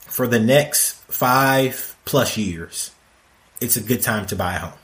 [0.00, 2.90] for the next five plus years,
[3.60, 4.78] it's a good time to buy a home.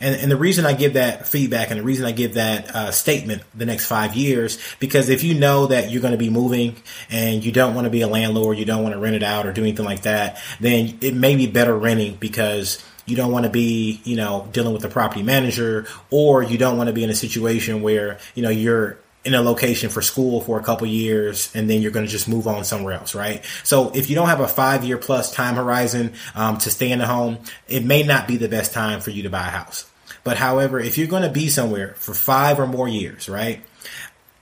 [0.00, 2.90] And, and the reason I give that feedback and the reason I give that uh,
[2.90, 6.76] statement the next five years, because if you know that you're going to be moving
[7.10, 9.46] and you don't want to be a landlord, you don't want to rent it out
[9.46, 13.44] or do anything like that, then it may be better renting because you don't want
[13.44, 17.02] to be, you know, dealing with the property manager or you don't want to be
[17.02, 20.86] in a situation where, you know, you're in a location for school for a couple
[20.86, 23.44] years and then you're going to just move on somewhere else, right?
[23.62, 26.98] So if you don't have a five year plus time horizon um, to stay in
[26.98, 27.38] the home,
[27.68, 29.88] it may not be the best time for you to buy a house.
[30.24, 33.62] But however, if you're going to be somewhere for five or more years, right?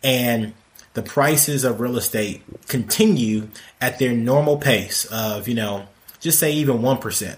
[0.04, 0.54] And
[0.94, 3.48] the prices of real estate continue
[3.80, 5.88] at their normal pace of, you know,
[6.20, 7.36] just say even 1%.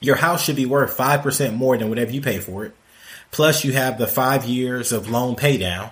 [0.00, 2.74] Your house should be worth 5% more than whatever you pay for it.
[3.30, 5.90] Plus you have the five years of loan paydown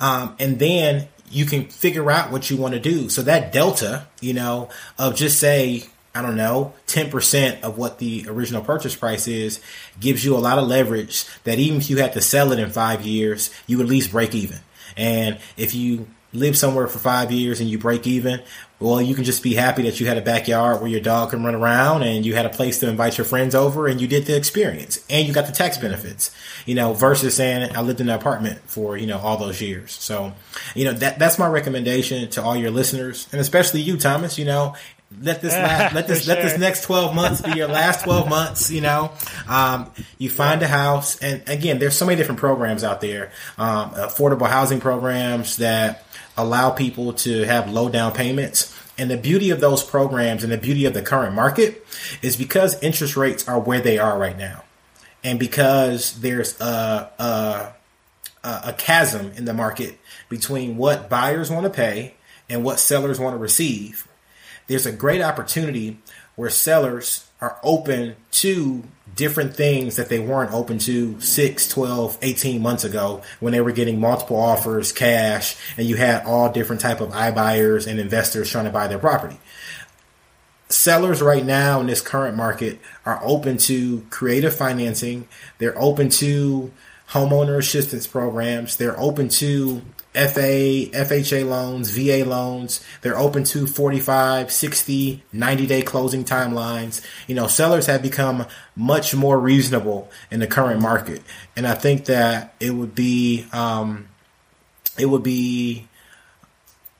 [0.00, 3.08] um, and then you can figure out what you want to do.
[3.08, 5.84] So that delta, you know, of just say,
[6.14, 9.60] I don't know, 10% of what the original purchase price is
[10.00, 12.70] gives you a lot of leverage that even if you had to sell it in
[12.70, 14.58] five years, you at least break even.
[14.96, 18.42] And if you live somewhere for five years and you break even,
[18.80, 21.44] well, you can just be happy that you had a backyard where your dog can
[21.44, 24.24] run around and you had a place to invite your friends over and you did
[24.24, 28.08] the experience and you got the tax benefits, you know, versus saying I lived in
[28.08, 29.92] an apartment for, you know, all those years.
[29.92, 30.32] So,
[30.74, 34.46] you know, that, that's my recommendation to all your listeners and especially you, Thomas, you
[34.46, 34.74] know,
[35.22, 36.34] let this last, let this, sure.
[36.34, 39.12] let this next 12 months be your last 12 months, you know,
[39.48, 43.90] um, you find a house and again, there's so many different programs out there, um,
[43.90, 46.04] affordable housing programs that,
[46.40, 48.76] allow people to have low down payments.
[48.98, 51.86] And the beauty of those programs and the beauty of the current market
[52.22, 54.64] is because interest rates are where they are right now.
[55.22, 57.72] And because there's a, a,
[58.42, 62.14] a chasm in the market between what buyers want to pay
[62.48, 64.06] and what sellers want to receive,
[64.70, 65.98] there's a great opportunity
[66.36, 68.84] where sellers are open to
[69.16, 73.72] different things that they weren't open to 6, 12, 18 months ago when they were
[73.72, 78.64] getting multiple offers, cash, and you had all different type of iBuyers and investors trying
[78.64, 79.40] to buy their property.
[80.68, 85.26] Sellers right now in this current market are open to creative financing.
[85.58, 86.70] They're open to
[87.08, 88.76] homeowner assistance programs.
[88.76, 92.84] They're open to FA, FHA loans, VA loans.
[93.02, 97.00] They're open to 45, 60, 90 day closing timelines.
[97.28, 101.22] You know, sellers have become much more reasonable in the current market.
[101.56, 104.08] And I think that it would be, um,
[104.98, 105.88] it would be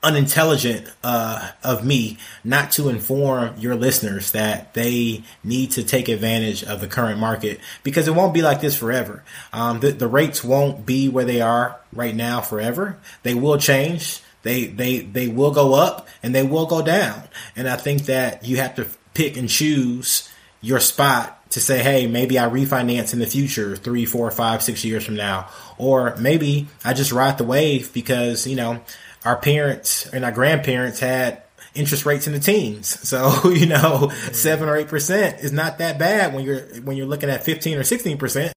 [0.03, 6.63] unintelligent uh, of me not to inform your listeners that they need to take advantage
[6.63, 9.23] of the current market because it won't be like this forever.
[9.53, 12.97] Um, the, the rates won't be where they are right now forever.
[13.23, 14.21] They will change.
[14.43, 17.23] They they they will go up and they will go down.
[17.55, 20.27] And I think that you have to pick and choose
[20.61, 24.85] your spot to say, hey, maybe I refinance in the future, three, four, five, six
[24.85, 28.81] years from now, or maybe I just ride the wave because you know
[29.25, 32.97] our parents and our grandparents had interest rates in the teens.
[33.11, 37.07] So, you know, seven or eight percent is not that bad when you're when you're
[37.07, 38.53] looking at fifteen or sixteen percent.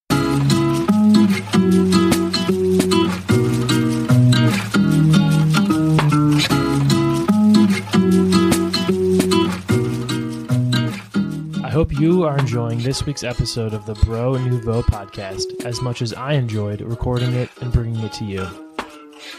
[11.64, 16.00] I hope you are enjoying this week's episode of the Bro Nouveau podcast as much
[16.00, 18.74] as I enjoyed recording it and bringing it to you.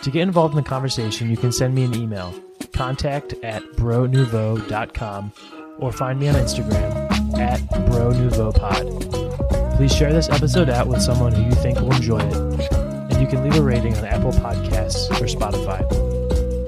[0.06, 2.32] To get involved in the conversation, you can send me an email,
[2.74, 5.32] contact at bronouveau.com,
[5.80, 9.76] or find me on Instagram at bronouveaupod.
[9.76, 13.26] Please share this episode out with someone who you think will enjoy it, and you
[13.26, 15.80] can leave a rating on Apple Podcasts or Spotify.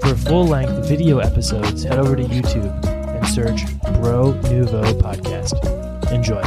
[0.02, 3.62] For full-length video episodes, head over to YouTube and search
[4.02, 5.54] Bro Nouveau Podcast.
[6.12, 6.42] Enjoy.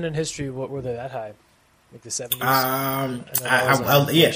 [0.00, 1.34] When in history, what were they that high?
[1.92, 2.40] Like the seventies?
[2.40, 4.32] Um, I, I, I, yeah,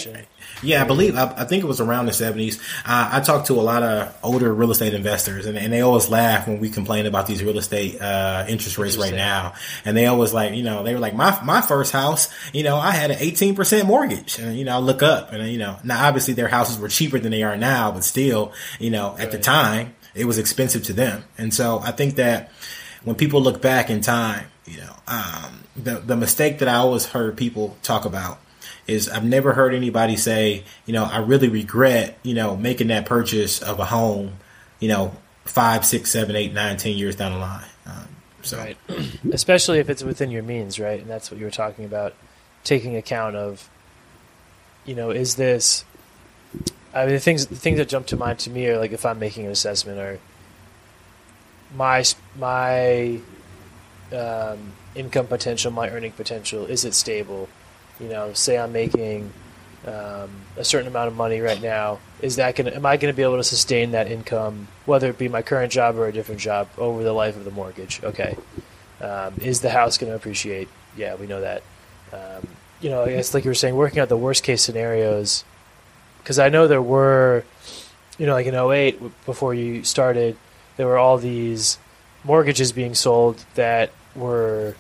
[0.63, 2.61] yeah, I believe I, I think it was around the seventies.
[2.85, 6.11] Uh, I talked to a lot of older real estate investors, and, and they always
[6.11, 9.55] laugh when we complain about these real estate uh, interest rates right now.
[9.87, 12.77] And they always like, you know, they were like, my my first house, you know,
[12.77, 15.79] I had an eighteen percent mortgage, and you know, I look up, and you know,
[15.83, 19.31] now obviously their houses were cheaper than they are now, but still, you know, at
[19.31, 22.51] the time, it was expensive to them, and so I think that
[23.05, 27.07] when people look back in time, you know, um, the the mistake that I always
[27.07, 28.39] heard people talk about
[28.87, 33.07] is I've never heard anybody say, you know, I really regret, you know, making that
[33.07, 34.35] purchase of a home,
[34.79, 37.65] you know, five, six, seven, eight, nine, ten years down the line.
[37.87, 38.09] Um,
[38.43, 38.77] so Right.
[39.33, 41.01] Especially if it's within your means, right?
[41.01, 42.15] And that's what you were talking about,
[42.63, 43.69] taking account of,
[44.85, 45.85] you know, is this?
[46.95, 49.05] I mean, the things the things that jump to mind to me are like if
[49.05, 50.21] I'm making an assessment or
[51.77, 52.05] my
[52.39, 53.21] my
[54.15, 57.49] um, income potential, my earning potential, is it stable?
[58.01, 59.33] You know, say I'm making
[59.87, 61.99] um, a certain amount of money right now.
[62.21, 62.71] Is that gonna?
[62.71, 65.73] Am I going to be able to sustain that income, whether it be my current
[65.73, 68.03] job or a different job, over the life of the mortgage?
[68.03, 68.37] Okay.
[69.01, 70.69] Um, is the house going to appreciate?
[70.97, 71.63] Yeah, we know that.
[72.13, 72.47] Um,
[72.81, 75.45] you know, I guess like you were saying, working out the worst case scenarios,
[76.19, 77.45] because I know there were,
[78.19, 80.37] you know, like in 08, before you started,
[80.77, 81.79] there were all these
[82.25, 84.75] mortgages being sold that were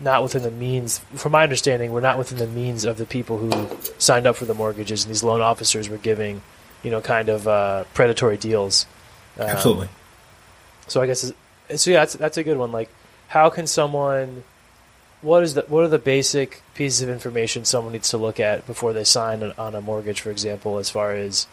[0.00, 3.38] not within the means, from my understanding, were not within the means of the people
[3.38, 6.42] who signed up for the mortgages, and these loan officers were giving,
[6.82, 8.86] you know, kind of uh, predatory deals.
[9.38, 9.88] Um, absolutely.
[10.86, 11.32] so I guess
[11.76, 11.90] so.
[11.90, 12.72] Yeah, that's that's a good one.
[12.72, 12.90] Like,
[13.28, 14.44] how can someone?
[15.20, 18.66] What is the what are the basic pieces of information someone needs to look at
[18.68, 21.48] before they sign on, on a mortgage, for example, as far as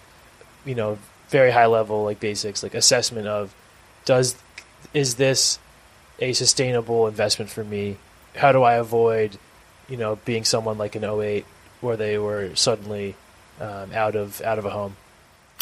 [0.66, 0.98] you know,
[1.30, 3.56] very high level like basics, like assessment of
[4.04, 4.36] does
[4.94, 5.60] is this
[6.20, 7.98] a sustainable investment for me?
[8.36, 9.38] How do I avoid,
[9.90, 11.46] you know, being someone like an 08
[11.82, 13.16] where they were suddenly
[13.60, 14.96] um, out of out of a home?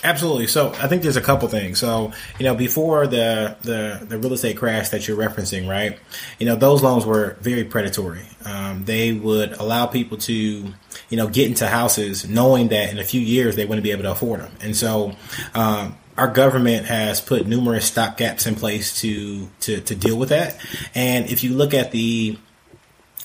[0.03, 0.47] Absolutely.
[0.47, 1.79] So I think there's a couple things.
[1.79, 5.97] So you know, before the the the real estate crash that you're referencing, right?
[6.39, 8.25] You know, those loans were very predatory.
[8.43, 13.05] Um, they would allow people to you know get into houses knowing that in a
[13.05, 15.13] few years they wouldn't be able to afford them, and so.
[15.53, 20.29] Um, our government has put numerous stop gaps in place to, to to deal with
[20.29, 20.57] that.
[20.93, 22.37] And if you look at the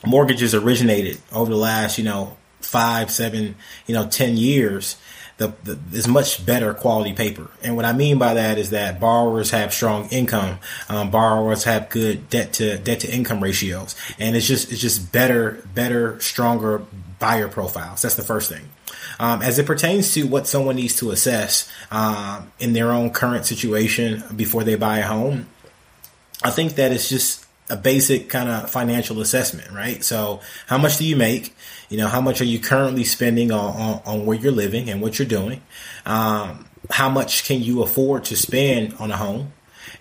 [0.07, 4.97] mortgages originated over the last, you know, five, seven, you know, ten years,
[5.37, 7.51] the, the is much better quality paper.
[7.63, 11.89] And what I mean by that is that borrowers have strong income, um, borrowers have
[11.91, 16.83] good debt to debt to income ratios, and it's just it's just better, better, stronger
[17.19, 18.03] buyer profiles.
[18.03, 18.69] That's the first thing.
[19.19, 23.47] Um, as it pertains to what someone needs to assess um, in their own current
[23.47, 25.47] situation before they buy a home,
[26.43, 30.03] I think that it's just a basic kind of financial assessment, right?
[30.03, 31.55] So, how much do you make?
[31.89, 35.03] You know, how much are you currently spending on, on, on where you're living and
[35.03, 35.63] what you're doing?
[36.07, 39.53] Um, how much can you afford to spend on a home?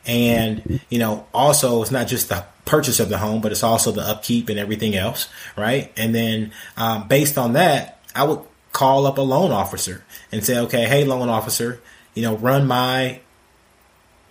[0.06, 3.92] And, you know, also it's not just the purchase of the home, but it's also
[3.92, 5.92] the upkeep and everything else, right?
[5.98, 10.60] And then, um, based on that, I would call up a loan officer and say,
[10.60, 11.82] okay, hey, loan officer,
[12.14, 13.22] you know, run my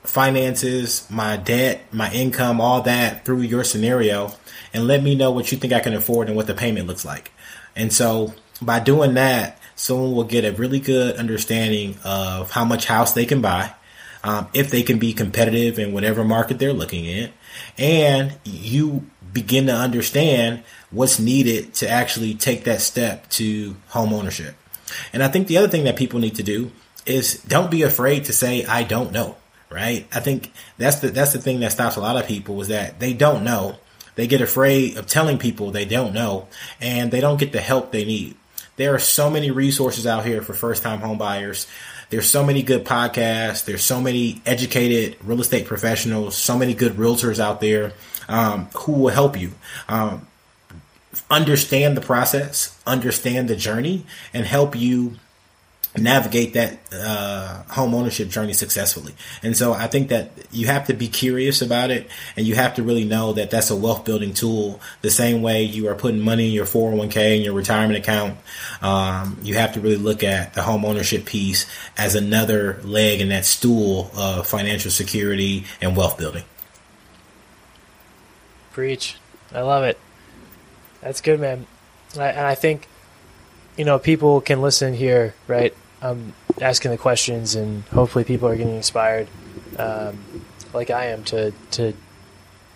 [0.05, 4.33] finances, my debt, my income, all that through your scenario
[4.73, 7.05] and let me know what you think I can afford and what the payment looks
[7.05, 7.33] like.
[7.75, 12.87] And so by doing that, someone will get a really good understanding of how much
[12.87, 13.75] house they can buy,
[14.23, 17.31] um, if they can be competitive in whatever market they're looking at,
[17.79, 24.55] and you begin to understand what's needed to actually take that step to home ownership.
[25.13, 26.71] And I think the other thing that people need to do
[27.05, 29.37] is don't be afraid to say I don't know,
[29.71, 30.07] right?
[30.13, 32.99] I think that's the that's the thing that stops a lot of people is that
[32.99, 33.77] they don't know.
[34.15, 36.49] They get afraid of telling people they don't know
[36.81, 38.37] and they don't get the help they need.
[38.77, 41.67] There are so many resources out here for first time home buyers.
[42.11, 43.65] There's so many good podcasts.
[43.65, 47.93] There's so many educated real estate professionals, so many good realtors out there
[48.29, 49.53] um, who will help you.
[49.89, 50.27] Um,
[51.31, 55.17] understand the process, understand the journey, and help you
[55.99, 59.15] navigate that uh, home ownership journey successfully.
[59.43, 62.75] And so I think that you have to be curious about it and you have
[62.75, 66.21] to really know that that's a wealth building tool the same way you are putting
[66.21, 68.39] money in your 401k and your retirement account.
[68.83, 71.67] Um, you have to really look at the home ownership piece
[71.97, 76.45] as another leg in that stool of financial security and wealth building.
[78.73, 79.17] Preach.
[79.55, 79.99] I love it.
[81.01, 81.67] That's good, man.
[82.15, 82.89] And I, and I think,
[83.77, 85.75] you know, people can listen here, right?
[86.11, 89.29] I'm asking the questions, and hopefully, people are getting inspired,
[89.79, 90.19] um,
[90.73, 91.93] like I am, to to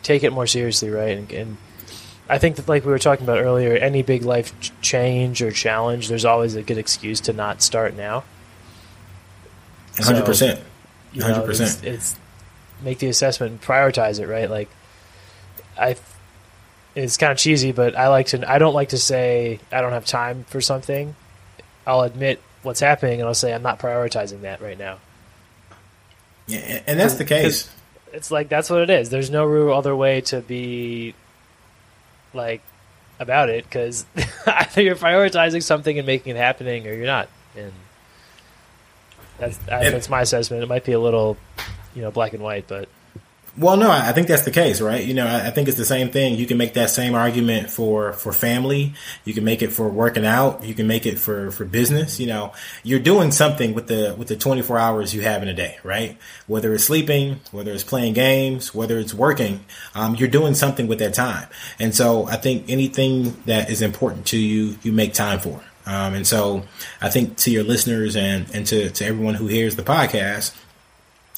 [0.02, 1.16] take it more seriously, right?
[1.16, 1.56] And, and,
[2.28, 6.08] I think that, like we were talking about earlier, any big life change or challenge,
[6.08, 8.22] there's always a good excuse to not start now.
[9.98, 10.60] Hundred percent.
[11.20, 11.84] Hundred percent.
[11.84, 12.16] It's
[12.82, 14.48] make the assessment and prioritize it, right?
[14.48, 14.70] Like,
[15.78, 15.96] I.
[16.94, 18.48] It's kind of cheesy, but I like to.
[18.50, 21.14] I don't like to say I don't have time for something.
[21.86, 24.98] I'll admit what's happening, and I'll say I'm not prioritizing that right now.
[26.46, 27.70] Yeah, and that's the case.
[28.12, 29.10] It's like that's what it is.
[29.10, 31.14] There's no real other way to be
[32.34, 32.62] like
[33.18, 34.04] about it because
[34.46, 37.28] either you're prioritizing something and making it happening, or you're not.
[37.56, 37.72] And
[39.38, 40.62] that's that's my assessment.
[40.62, 41.36] It might be a little,
[41.94, 42.88] you know, black and white, but
[43.60, 45.04] well, no, I think that's the case, right?
[45.04, 46.36] You know, I think it's the same thing.
[46.36, 48.94] You can make that same argument for, for family.
[49.26, 50.64] You can make it for working out.
[50.64, 52.18] You can make it for, for business.
[52.18, 55.52] You know, you're doing something with the, with the 24 hours you have in a
[55.52, 56.16] day, right?
[56.46, 59.62] Whether it's sleeping, whether it's playing games, whether it's working,
[59.94, 61.46] um, you're doing something with that time.
[61.78, 65.60] And so I think anything that is important to you, you make time for.
[65.84, 66.62] Um, and so
[67.02, 70.56] I think to your listeners and, and to, to everyone who hears the podcast,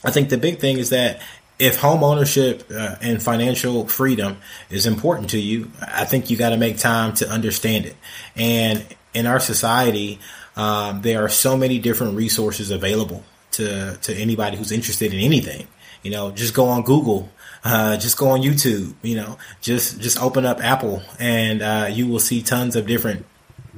[0.05, 1.21] I think the big thing is that
[1.63, 4.37] if home ownership uh, and financial freedom
[4.69, 7.95] is important to you, I think you got to make time to understand it.
[8.35, 8.85] And
[9.15, 10.19] in our society,
[10.57, 15.69] um, there are so many different resources available to to anybody who's interested in anything.
[16.03, 17.31] You know, just go on Google,
[17.63, 18.95] uh, just go on YouTube.
[19.03, 23.25] You know, just just open up Apple, and uh, you will see tons of different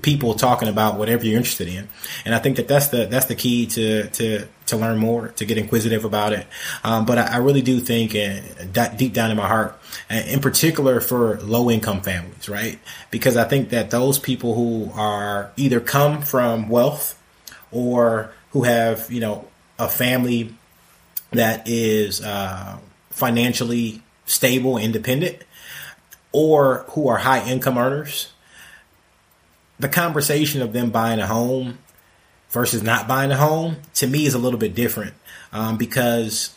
[0.04, 1.88] people talking about whatever you're interested in.
[2.26, 5.44] And I think that that's the that's the key to to to learn more, to
[5.46, 6.46] get inquisitive about it.
[6.84, 9.78] Um, but I, I, really do think, and uh, deep down in my heart,
[10.10, 12.78] in particular for low income families, right?
[13.10, 17.20] Because I think that those people who are either come from wealth
[17.72, 19.48] or who have you know
[19.78, 20.54] a family
[21.32, 22.78] that is uh,
[23.08, 25.38] financially stable, independent,
[26.30, 28.33] or who are high income earners
[29.78, 31.78] the conversation of them buying a home
[32.50, 35.14] versus not buying a home to me is a little bit different
[35.52, 36.54] um, because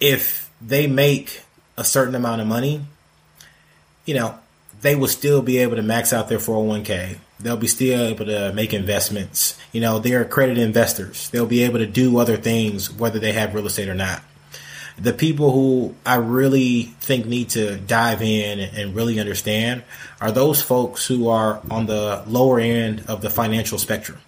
[0.00, 1.42] if they make
[1.76, 2.84] a certain amount of money,
[4.04, 4.38] you know,
[4.80, 7.18] they will still be able to max out their 401k.
[7.38, 9.58] They'll be still able to make investments.
[9.72, 11.30] You know, they're accredited investors.
[11.30, 14.22] They'll be able to do other things whether they have real estate or not
[14.98, 19.82] the people who I really think need to dive in and really understand
[20.20, 24.18] are those folks who are on the lower end of the financial spectrum.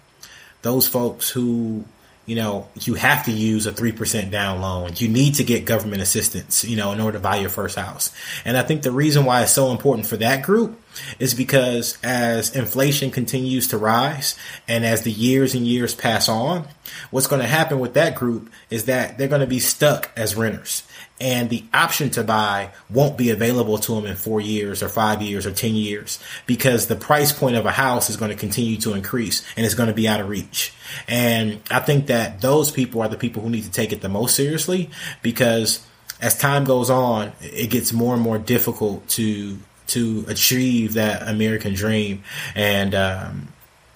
[0.61, 1.85] Those folks who
[2.25, 4.91] you know, you have to use a 3% down loan.
[4.95, 8.11] You need to get government assistance, you know, in order to buy your first house.
[8.43, 10.81] And I think the reason why it's so important for that group
[11.19, 14.35] is because as inflation continues to rise
[14.67, 16.67] and as the years and years pass on,
[17.11, 20.35] what's going to happen with that group is that they're going to be stuck as
[20.35, 20.83] renters
[21.19, 25.21] and the option to buy won't be available to them in four years or five
[25.21, 28.77] years or 10 years because the price point of a house is going to continue
[28.77, 30.73] to increase and it's going to be out of reach.
[31.07, 34.09] And I think that those people are the people who need to take it the
[34.09, 34.89] most seriously
[35.21, 35.85] because
[36.21, 39.57] as time goes on, it gets more and more difficult to,
[39.87, 42.23] to achieve that American dream.
[42.55, 43.47] And, um,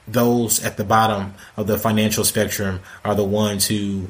[0.07, 4.07] those at the bottom of the financial spectrum are the ones who,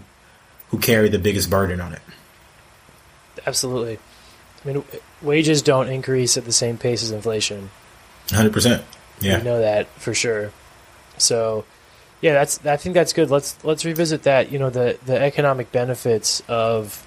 [0.70, 2.02] who carry the biggest burden on it.
[3.46, 4.00] Absolutely.
[4.64, 4.84] I mean,
[5.22, 7.70] wages don't increase at the same pace as inflation.
[8.30, 8.84] Hundred percent.
[9.22, 10.52] Yeah, we know that for sure.
[11.18, 11.66] So,
[12.22, 12.66] yeah, that's.
[12.66, 13.30] I think that's good.
[13.32, 14.52] Let's let's revisit that.
[14.52, 17.06] You know, the the economic benefits of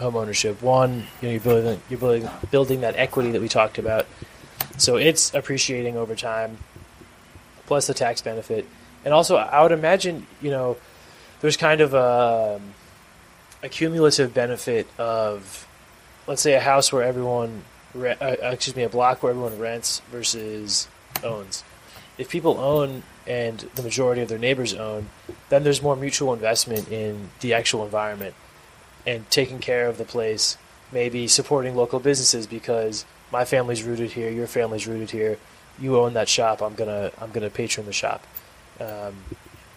[0.00, 0.62] home ownership.
[0.62, 4.06] One, you know, you're building you're building building that equity that we talked about.
[4.78, 6.58] So it's appreciating over time,
[7.66, 8.66] plus the tax benefit,
[9.04, 10.76] and also I would imagine you know,
[11.40, 12.60] there's kind of a,
[13.62, 15.66] a cumulative benefit of
[16.26, 17.62] let's say a house where everyone,
[17.94, 20.88] uh, uh, excuse me, a block where everyone rents versus
[21.22, 21.62] owns.
[22.16, 25.08] If people own and the majority of their neighbors own,
[25.50, 28.34] then there's more mutual investment in the actual environment
[29.06, 30.56] and taking care of the place.
[30.92, 35.38] Maybe supporting local businesses because my family's rooted here, your family's rooted here.
[35.78, 36.60] You own that shop.
[36.60, 38.26] I'm gonna I'm gonna patron the shop.
[38.80, 39.14] Um,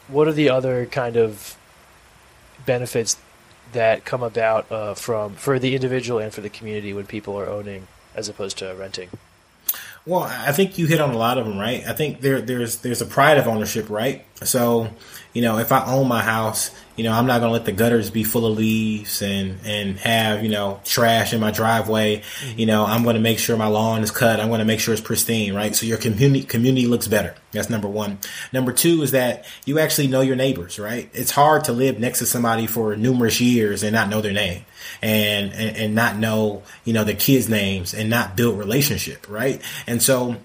[0.08, 1.58] what are the other kind of
[2.66, 3.18] benefits
[3.72, 7.48] that come about uh, from for the individual and for the community when people are
[7.48, 9.10] owning as opposed to renting?
[10.06, 11.84] Well, I think you hit on a lot of them, right?
[11.88, 14.26] I think there there's there's a pride of ownership, right?
[14.44, 14.90] So,
[15.34, 18.12] you know, if I own my house, you know, I'm not to let the gutters
[18.12, 22.18] be full of leaves and, and have, you know, trash in my driveway.
[22.20, 22.60] Mm-hmm.
[22.60, 24.40] You know, I'm to make sure my lawn is cut.
[24.40, 25.76] I'm to make sure it's pristine, right?
[25.76, 27.34] So your community, community looks better.
[27.52, 28.20] That's number one.
[28.52, 31.10] Number two is that you actually know your neighbors, right?
[31.14, 34.64] It's hard to live next to somebody for numerous years and not know their name
[35.02, 39.62] and, and, and not know, you know, the kids' names and not build relationship, right?
[39.88, 40.36] And so,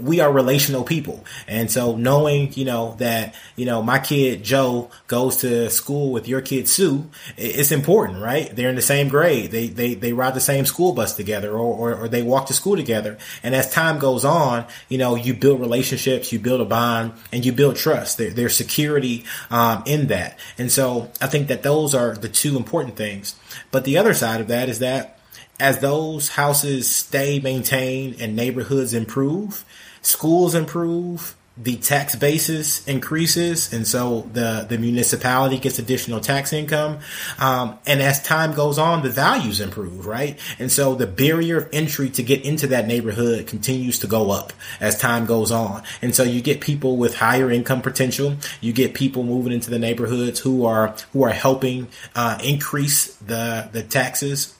[0.00, 1.24] we are relational people.
[1.46, 6.28] And so knowing, you know, that, you know, my kid Joe goes to school with
[6.28, 8.54] your kid Sue, it's important, right?
[8.54, 9.50] They're in the same grade.
[9.50, 12.54] They, they, they ride the same school bus together or, or, or they walk to
[12.54, 13.18] school together.
[13.42, 17.44] And as time goes on, you know, you build relationships, you build a bond and
[17.44, 18.18] you build trust.
[18.18, 20.38] There, there's security, um, in that.
[20.58, 23.36] And so I think that those are the two important things.
[23.70, 25.17] But the other side of that is that
[25.60, 29.64] as those houses stay maintained and neighborhoods improve,
[30.02, 37.00] schools improve, the tax basis increases, and so the the municipality gets additional tax income.
[37.38, 40.38] Um, and as time goes on, the values improve, right?
[40.60, 44.52] And so the barrier of entry to get into that neighborhood continues to go up
[44.80, 45.82] as time goes on.
[46.00, 48.36] And so you get people with higher income potential.
[48.60, 53.68] You get people moving into the neighborhoods who are who are helping uh, increase the
[53.72, 54.54] the taxes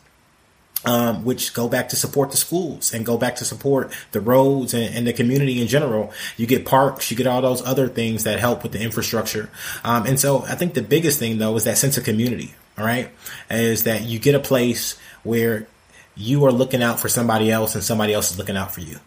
[0.84, 4.74] um, which go back to support the schools and go back to support the roads
[4.74, 6.12] and, and, the community in general.
[6.36, 9.50] You get parks, you get all those other things that help with the infrastructure.
[9.82, 12.54] Um, and so I think the biggest thing though is that sense of community.
[12.78, 13.10] All right.
[13.50, 15.66] Is that you get a place where
[16.16, 18.98] you are looking out for somebody else and somebody else is looking out for you.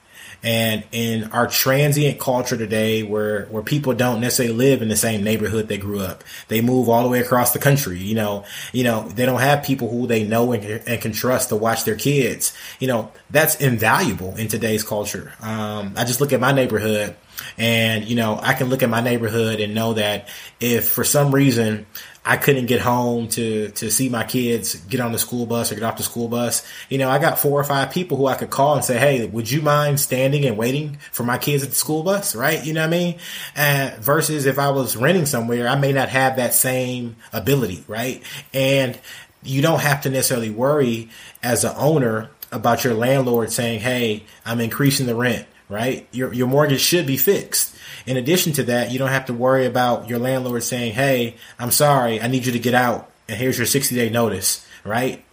[0.44, 5.24] And in our transient culture today, where where people don't necessarily live in the same
[5.24, 8.00] neighborhood they grew up, they move all the way across the country.
[8.00, 11.50] You know, you know they don't have people who they know and, and can trust
[11.50, 12.54] to watch their kids.
[12.80, 15.32] You know, that's invaluable in today's culture.
[15.42, 17.16] Um, I just look at my neighborhood.
[17.58, 20.28] And, you know, I can look at my neighborhood and know that
[20.60, 21.88] if for some reason
[22.24, 25.76] I couldn't get home to to see my kids get on the school bus or
[25.76, 26.64] get off the school bus.
[26.88, 29.26] You know, I got four or five people who I could call and say, "Hey,
[29.26, 32.64] would you mind standing and waiting for my kids at the school bus?" Right?
[32.64, 33.20] You know what I mean?
[33.58, 38.22] Uh, versus if I was renting somewhere, I may not have that same ability, right?
[38.54, 39.00] And
[39.42, 41.10] you don't have to necessarily worry
[41.42, 46.08] as an owner about your landlord saying, "Hey, I'm increasing the rent." Right?
[46.12, 49.66] Your your mortgage should be fixed in addition to that, you don't have to worry
[49.66, 53.58] about your landlord saying, Hey, I'm sorry, I need you to get out and here's
[53.58, 55.24] your 60 day notice, right?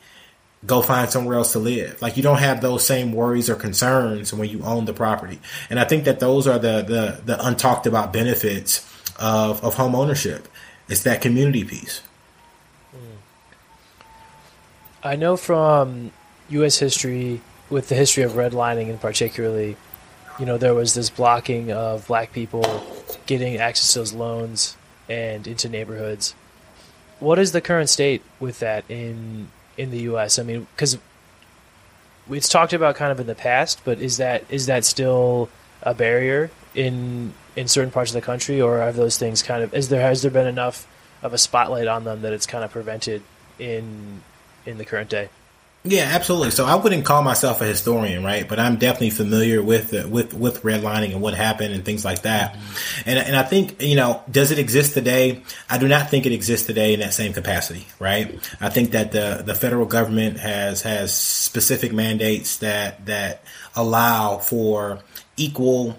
[0.67, 2.01] Go find somewhere else to live.
[2.03, 5.41] Like you don't have those same worries or concerns when you own the property.
[5.71, 8.87] And I think that those are the, the, the untalked about benefits
[9.19, 10.49] of, of home ownership.
[10.89, 12.03] It's that community piece.
[15.03, 16.13] I know from
[16.51, 16.79] U.S.
[16.79, 19.77] history, with the history of redlining in particularly,
[20.39, 22.85] you know, there was this blocking of black people
[23.27, 24.77] getting access to those loans
[25.09, 26.35] and into neighborhoods.
[27.19, 30.39] What is the current state with that in in the U.S.?
[30.39, 30.99] I mean, because
[32.31, 35.49] it's talked about kind of in the past, but is that is that still
[35.83, 39.75] a barrier in in certain parts of the country, or have those things kind of
[39.75, 40.87] is there has there been enough
[41.23, 43.23] of a spotlight on them that it's kind of prevented
[43.59, 44.23] in
[44.65, 45.31] in the current day?
[45.89, 46.51] Yeah, absolutely.
[46.51, 48.47] So I wouldn't call myself a historian, right?
[48.47, 52.23] But I'm definitely familiar with uh, with with redlining and what happened and things like
[52.23, 52.53] that.
[52.53, 53.09] Mm-hmm.
[53.09, 55.43] And and I think you know, does it exist today?
[55.71, 58.39] I do not think it exists today in that same capacity, right?
[58.61, 63.43] I think that the the federal government has has specific mandates that that
[63.75, 64.99] allow for
[65.39, 65.97] equal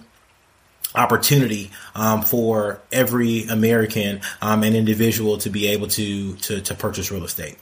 [0.94, 7.12] opportunity um, for every American um, and individual to be able to, to to purchase
[7.12, 7.58] real estate.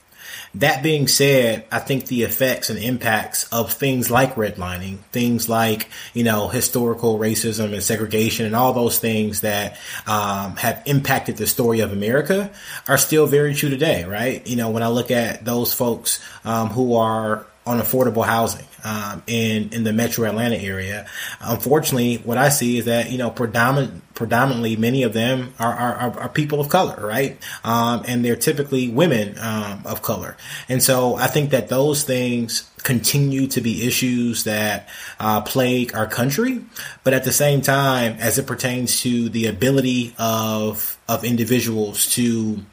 [0.56, 5.88] That being said, I think the effects and impacts of things like redlining, things like,
[6.14, 9.78] you know, historical racism and segregation and all those things that
[10.08, 12.52] um, have impacted the story of America
[12.88, 14.46] are still very true today, right?
[14.48, 19.22] You know, when I look at those folks um, who are on affordable housing um,
[19.28, 21.08] in in the Metro Atlanta area.
[21.42, 26.20] Unfortunately, what I see is that you know predominant predominantly many of them are are,
[26.20, 27.38] are people of color, right?
[27.64, 30.38] Um, and they're typically women um, of color,
[30.70, 34.88] and so I think that those things continue to be issues that
[35.20, 36.62] uh, plague our country.
[37.04, 42.64] But at the same time, as it pertains to the ability of of individuals to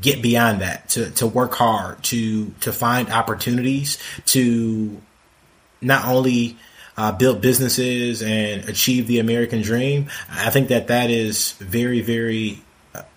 [0.00, 5.00] get beyond that, to, to work hard, to, to find opportunities to
[5.80, 6.56] not only
[6.96, 10.08] uh, build businesses and achieve the American dream.
[10.30, 12.62] I think that that is very, very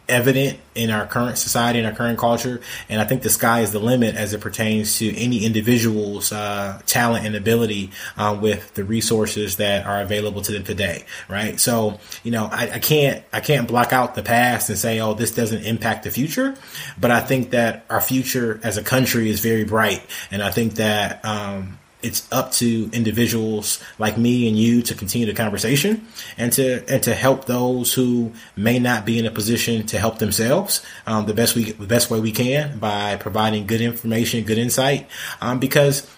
[0.09, 2.59] evident in our current society and our current culture.
[2.89, 6.81] And I think the sky is the limit as it pertains to any individual's uh,
[6.85, 11.05] talent and ability uh, with the resources that are available to them today.
[11.29, 11.59] Right.
[11.59, 15.13] So, you know, I, I, can't, I can't block out the past and say, oh,
[15.13, 16.55] this doesn't impact the future.
[16.99, 20.03] But I think that our future as a country is very bright.
[20.31, 25.25] And I think that, um, it's up to individuals like me and you to continue
[25.25, 26.05] the conversation
[26.37, 30.19] and to and to help those who may not be in a position to help
[30.19, 34.57] themselves um, the best we the best way we can by providing good information, good
[34.57, 35.07] insight.
[35.41, 36.09] Um, because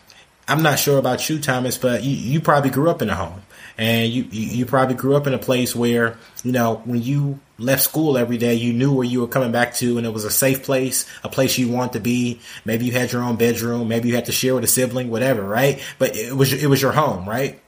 [0.48, 3.42] I'm not sure about you, Thomas, but you, you probably grew up in a home
[3.78, 7.84] and you, you probably grew up in a place where you know when you left
[7.84, 10.32] school every day you knew where you were coming back to and it was a
[10.32, 12.39] safe place a place you want to be.
[12.66, 15.43] Maybe you had your own bedroom maybe you had to share with a sibling whatever
[15.43, 15.82] right?
[15.97, 17.60] But it was it was your home right?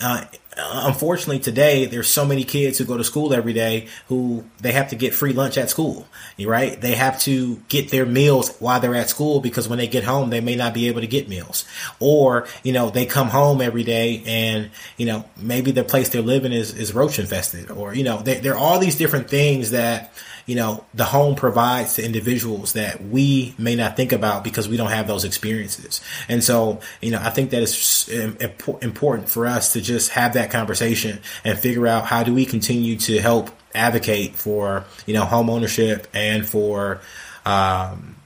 [0.00, 0.24] Uh,
[0.56, 4.88] unfortunately today there's so many kids who go to school every day who they have
[4.88, 6.06] to get free lunch at school
[6.46, 6.80] right?
[6.80, 10.30] They have to get their meals while they're at school because when they get home
[10.30, 11.64] they may not be able to get meals.
[12.00, 16.22] Or you know they come home every day and you know maybe the place they're
[16.22, 19.70] living is is roach infested or you know there, there are all these different things
[19.70, 20.12] that
[20.46, 24.76] you know, the home provides to individuals that we may not think about because we
[24.76, 26.00] don't have those experiences.
[26.28, 30.50] And so, you know, I think that it's important for us to just have that
[30.50, 35.48] conversation and figure out how do we continue to help advocate for, you know, home
[35.48, 37.00] ownership and for,
[37.46, 38.16] um,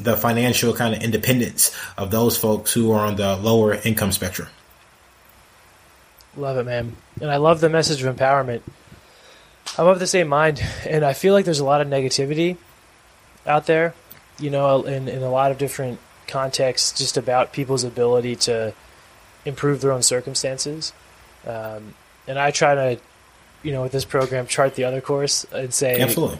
[0.00, 4.48] the financial kind of independence of those folks who are on the lower income spectrum.
[6.36, 6.96] Love it, man.
[7.20, 8.62] And I love the message of empowerment
[9.76, 12.56] I'm of the same mind, and I feel like there's a lot of negativity
[13.46, 13.94] out there,
[14.38, 15.98] you know, in, in a lot of different
[16.28, 18.72] contexts, just about people's ability to
[19.44, 20.92] improve their own circumstances.
[21.46, 21.94] Um,
[22.26, 23.00] and I try to,
[23.62, 26.38] you know, with this program, chart the other course and say, absolutely,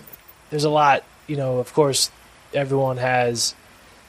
[0.51, 2.11] there's a lot, you know, of course,
[2.53, 3.55] everyone has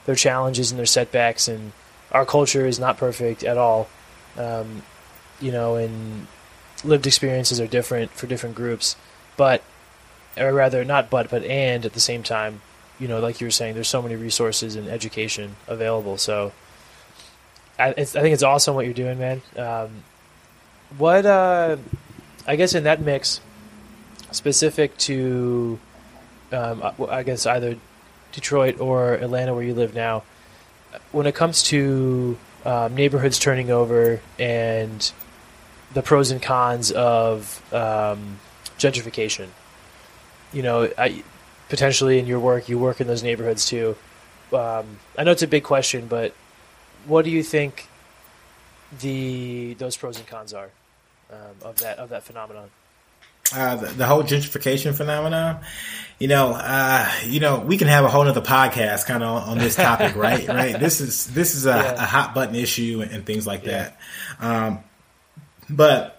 [0.06, 1.72] their challenges and their setbacks, and
[2.12, 3.90] our culture is not perfect at all.
[4.38, 4.84] Um,
[5.42, 6.28] you know, and
[6.84, 8.96] lived experiences are different for different groups
[9.38, 9.64] but
[10.38, 12.62] or rather not but but and at the same time
[13.00, 16.18] you know like you were saying there's so many resources and education available.
[16.18, 16.52] So
[17.78, 19.42] i, I think it's awesome what you're doing man.
[19.58, 20.04] Um,
[20.98, 21.78] what uh,
[22.48, 23.42] i guess in that mix
[24.32, 25.80] specific to
[26.52, 27.76] um, uh, i guess either
[28.32, 30.24] detroit or atlanta where you live now
[31.12, 35.12] when it comes to um, neighborhoods turning over and
[35.94, 38.40] the pros and cons of um,
[38.78, 39.48] gentrification.
[40.54, 41.24] You know, I,
[41.70, 43.96] potentially in your work, you work in those neighborhoods too.
[44.54, 46.34] Um, I know it's a big question, but
[47.06, 47.88] what do you think
[49.02, 50.70] the those pros and cons are
[51.32, 52.70] um, of that of that phenomenon?
[53.54, 55.64] Uh, the, the, whole gentrification phenomenon,
[56.18, 59.50] you know, uh, you know, we can have a whole other podcast kind of on,
[59.50, 60.48] on, this topic, right?
[60.48, 60.80] right.
[60.80, 61.94] This is this is a, yeah.
[61.94, 63.92] a, hot button issue and, and things like yeah.
[64.40, 64.44] that.
[64.44, 64.80] Um,
[65.70, 66.15] but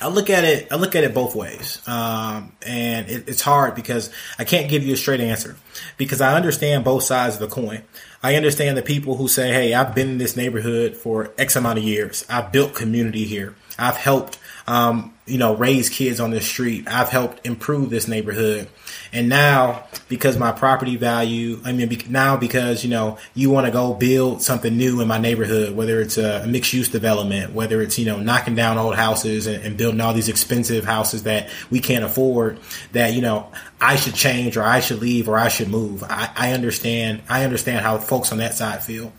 [0.00, 0.68] I look at it.
[0.70, 4.82] I look at it both ways, um, and it, it's hard because I can't give
[4.82, 5.56] you a straight answer
[5.96, 7.82] because I understand both sides of the coin.
[8.22, 11.78] I understand the people who say, "Hey, I've been in this neighborhood for X amount
[11.78, 12.24] of years.
[12.28, 13.54] I've built community here.
[13.78, 16.86] I've helped, um, you know, raise kids on the street.
[16.88, 18.68] I've helped improve this neighborhood."
[19.12, 23.72] And now, because my property value, I mean, now because, you know, you want to
[23.72, 27.98] go build something new in my neighborhood, whether it's a mixed use development, whether it's,
[27.98, 31.80] you know, knocking down old houses and, and building all these expensive houses that we
[31.80, 32.58] can't afford,
[32.92, 33.50] that, you know,
[33.80, 36.02] I should change or I should leave or I should move.
[36.04, 39.12] I, I understand, I understand how folks on that side feel.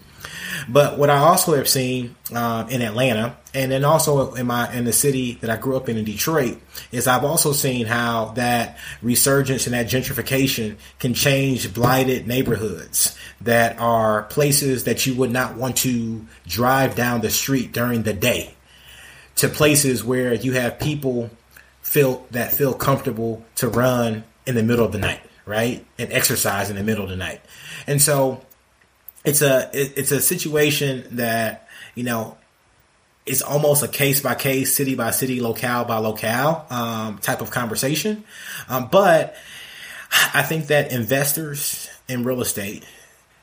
[0.70, 4.86] But what I also have seen uh, in Atlanta, and then also in my in
[4.86, 6.60] the city that I grew up in in Detroit,
[6.92, 13.80] is I've also seen how that resurgence and that gentrification can change blighted neighborhoods that
[13.80, 18.54] are places that you would not want to drive down the street during the day,
[19.36, 21.30] to places where you have people
[21.82, 26.70] feel that feel comfortable to run in the middle of the night, right, and exercise
[26.70, 27.42] in the middle of the night,
[27.86, 28.42] and so
[29.28, 32.38] it's a it's a situation that you know
[33.26, 37.52] it's almost a case by case, city by city, locale by locale um, type of
[37.52, 38.24] conversation.
[38.70, 39.36] Um, but
[40.34, 42.86] I think that investors in real estate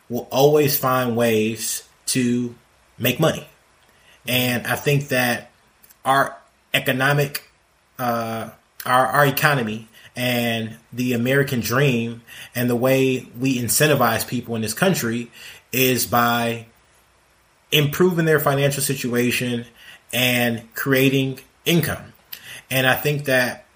[0.09, 2.55] will always find ways to
[2.99, 3.47] make money,
[4.27, 5.51] and I think that
[6.03, 6.35] our
[6.73, 7.51] economic,
[7.99, 8.49] uh,
[8.87, 12.23] our our economy and the American dream
[12.55, 15.31] and the way we incentivize people in this country
[15.75, 16.67] is by
[17.73, 19.67] improving their financial situation
[20.13, 22.13] and creating income.
[22.71, 23.67] And I think that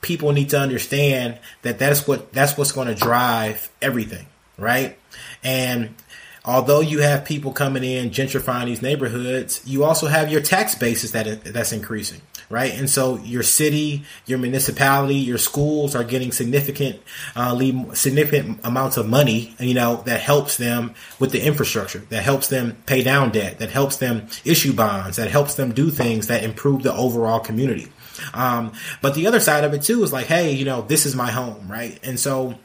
[0.00, 4.96] people need to understand that that's what that's what's going to drive everything, right?
[5.42, 5.96] And
[6.44, 11.10] although you have people coming in gentrifying these neighborhoods, you also have your tax basis
[11.10, 12.20] that that's increasing,
[12.50, 12.72] right?
[12.72, 17.00] And so your city, your municipality, your schools are getting significant,
[17.36, 17.58] uh,
[17.94, 22.76] significant amounts of money, you know, that helps them with the infrastructure, that helps them
[22.86, 26.82] pay down debt, that helps them issue bonds, that helps them do things that improve
[26.82, 27.88] the overall community.
[28.34, 31.14] Um, but the other side of it too is like, hey, you know, this is
[31.14, 31.98] my home, right?
[32.02, 32.58] And so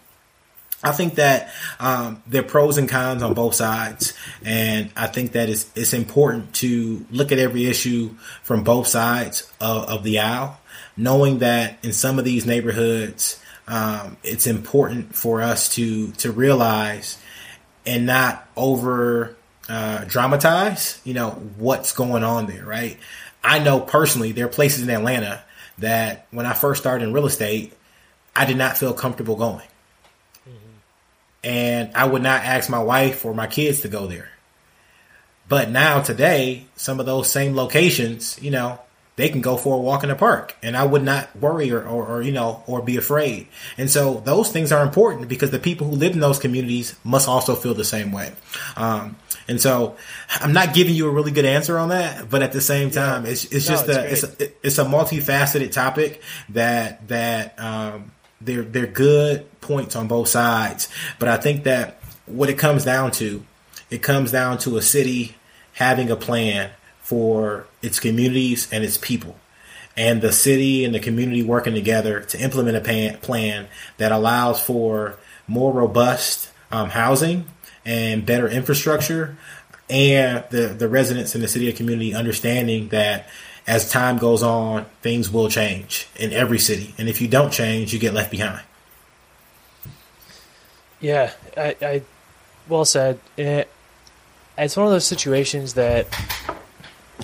[0.84, 4.13] I think that um, there are pros and cons on both sides,
[4.43, 8.09] and I think that it's it's important to look at every issue
[8.43, 10.59] from both sides of, of the aisle,
[10.97, 17.17] knowing that in some of these neighborhoods, um, it's important for us to to realize
[17.86, 19.38] and not over
[19.69, 22.97] uh, dramatize, you know, what's going on there, right?
[23.41, 25.43] I know personally there are places in Atlanta
[25.77, 27.73] that when I first started in real estate,
[28.36, 29.65] I did not feel comfortable going
[31.43, 34.29] and I would not ask my wife or my kids to go there.
[35.49, 38.79] But now today, some of those same locations, you know,
[39.15, 41.83] they can go for a walk in the park and I would not worry or,
[41.83, 43.47] or, or, you know, or be afraid.
[43.77, 47.27] And so those things are important because the people who live in those communities must
[47.27, 48.31] also feel the same way.
[48.75, 49.17] Um,
[49.47, 49.97] and so
[50.29, 53.25] I'm not giving you a really good answer on that, but at the same time,
[53.25, 53.31] yeah.
[53.31, 58.11] it's, it's no, just it's a, it's a, it's a multifaceted topic that, that, um,
[58.45, 60.89] they're they're good points on both sides,
[61.19, 63.43] but I think that what it comes down to,
[63.89, 65.35] it comes down to a city
[65.73, 66.71] having a plan
[67.01, 69.35] for its communities and its people,
[69.97, 73.67] and the city and the community working together to implement a plan
[73.97, 75.17] that allows for
[75.47, 77.45] more robust um, housing
[77.85, 79.37] and better infrastructure,
[79.89, 83.27] and the the residents in the city and community understanding that
[83.66, 86.93] as time goes on, things will change in every city.
[86.97, 88.61] And if you don't change, you get left behind.
[90.99, 92.01] Yeah, I, I
[92.68, 93.20] well said.
[93.38, 93.70] It,
[94.57, 96.07] it's one of those situations that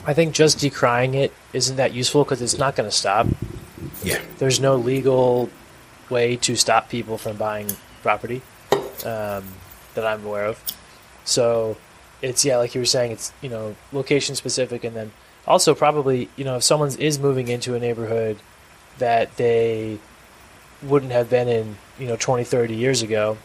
[0.06, 3.28] I think just decrying it isn't that useful because it's not going to stop.
[4.04, 4.22] Yeah.
[4.38, 5.50] There's no legal
[6.10, 7.68] way to stop people from buying
[8.02, 8.42] property
[9.06, 9.44] um,
[9.94, 10.64] that I'm aware of.
[11.26, 11.78] So
[12.22, 15.12] it's, yeah, like you were saying, it's, you know, location specific and then
[15.50, 18.38] also probably you know if someone is moving into a neighborhood
[19.00, 19.98] that they
[20.84, 23.38] wouldn't have been in you know 20 30 years ago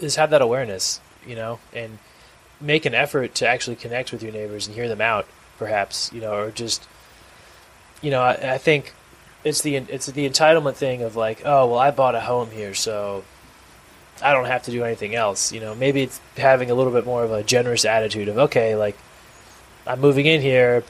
[0.00, 1.98] is have that awareness you know and
[2.60, 5.26] make an effort to actually connect with your neighbors and hear them out
[5.56, 6.86] perhaps you know or just
[8.02, 8.92] you know I, I think
[9.44, 12.74] it's the it's the entitlement thing of like oh well I bought a home here
[12.74, 13.24] so
[14.22, 15.74] I don't have to do anything else you know.
[15.74, 18.98] Maybe it's having a little bit more of a generous attitude of okay like
[19.86, 20.84] I'm moving in here.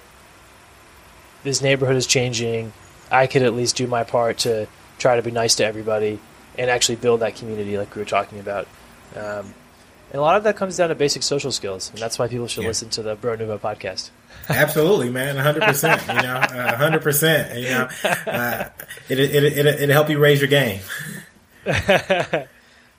[1.42, 2.72] This neighborhood is changing.
[3.10, 4.66] I could at least do my part to
[4.98, 6.20] try to be nice to everybody
[6.58, 8.66] and actually build that community like we were talking about.
[9.16, 9.54] Um,
[10.12, 12.48] and a lot of that comes down to basic social skills, and that's why people
[12.48, 12.68] should yeah.
[12.68, 14.10] listen to the Bro Nouveau podcast.
[14.48, 16.02] Absolutely, man, hundred percent.
[16.08, 16.40] You know,
[16.76, 17.56] hundred percent.
[17.56, 17.88] You know,
[18.26, 18.68] uh,
[19.08, 20.80] it it it it help you raise your game.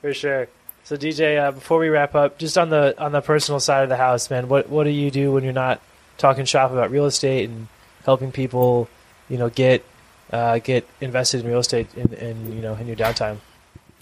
[0.02, 0.48] For sure.
[0.84, 3.90] So DJ, uh, before we wrap up, just on the on the personal side of
[3.90, 5.82] the house, man, what what do you do when you're not
[6.18, 7.68] talking shop about real estate and
[8.04, 8.90] helping people,
[9.30, 9.86] you know, get
[10.32, 13.38] uh, get invested in real estate in, in you know in your downtime?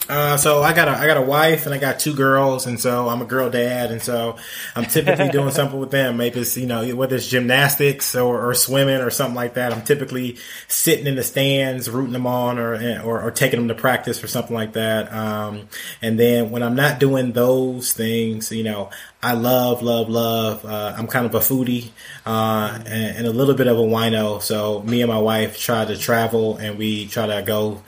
[0.07, 2.79] Uh, so I got a I got a wife and I got two girls, and
[2.79, 4.37] so I'm a girl dad, and so
[4.75, 6.17] I'm typically doing something with them.
[6.17, 9.71] Maybe it's you know whether it's gymnastics or, or swimming or something like that.
[9.71, 10.37] I'm typically
[10.67, 12.73] sitting in the stands, rooting them on, or
[13.03, 15.13] or, or taking them to practice or something like that.
[15.13, 15.67] Um,
[16.01, 18.89] and then when I'm not doing those things, you know,
[19.21, 20.65] I love love love.
[20.65, 21.91] Uh, I'm kind of a foodie
[22.25, 24.41] uh, and, and a little bit of a wino.
[24.41, 27.83] So me and my wife try to travel, and we try to go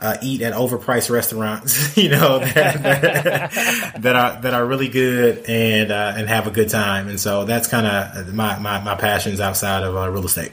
[0.00, 5.44] uh, eat at overpriced restaurants, you know, that, that, that, are that are really good
[5.46, 7.08] and uh, and have a good time.
[7.08, 10.52] And so that's kind of my, my, my passions outside of uh, real estate.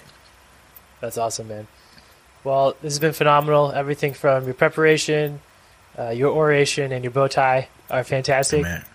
[0.99, 1.67] That's awesome, man.
[2.43, 3.71] Well, this has been phenomenal.
[3.71, 5.41] Everything from your preparation,
[5.97, 8.63] uh, your oration, and your bow tie are fantastic.
[8.63, 8.85] Man.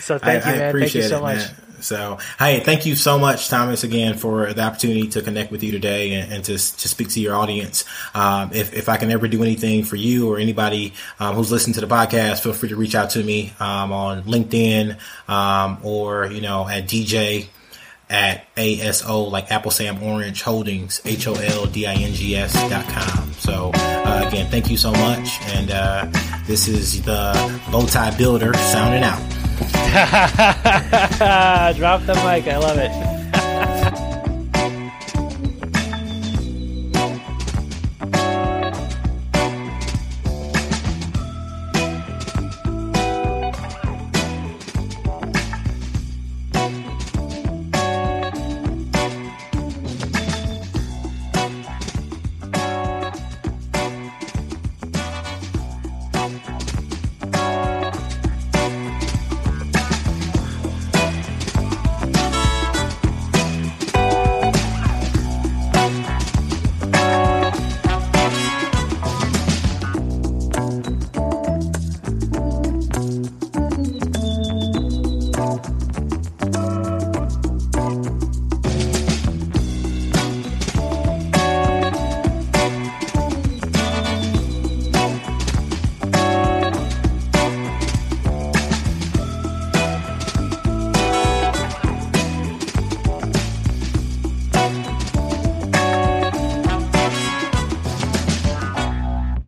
[0.00, 0.78] So thank I, you, man.
[0.78, 1.38] Thank you so it, much.
[1.38, 1.65] Man.
[1.80, 5.72] So, hey, thank you so much, Thomas, again for the opportunity to connect with you
[5.72, 7.84] today and, and to, to speak to your audience.
[8.14, 11.74] Um, if, if I can ever do anything for you or anybody um, who's listening
[11.74, 14.98] to the podcast, feel free to reach out to me um, on LinkedIn
[15.28, 17.48] um, or, you know, at DJ
[18.08, 22.52] at ASO, like Apple Sam Orange Holdings, H O L D I N G S
[22.70, 23.32] dot com.
[23.34, 25.40] So, uh, again, thank you so much.
[25.54, 26.06] And uh,
[26.46, 27.32] this is the
[27.70, 29.35] Bowtie Builder sounding out.
[31.76, 32.46] Drop the mic.
[32.46, 33.25] I love it.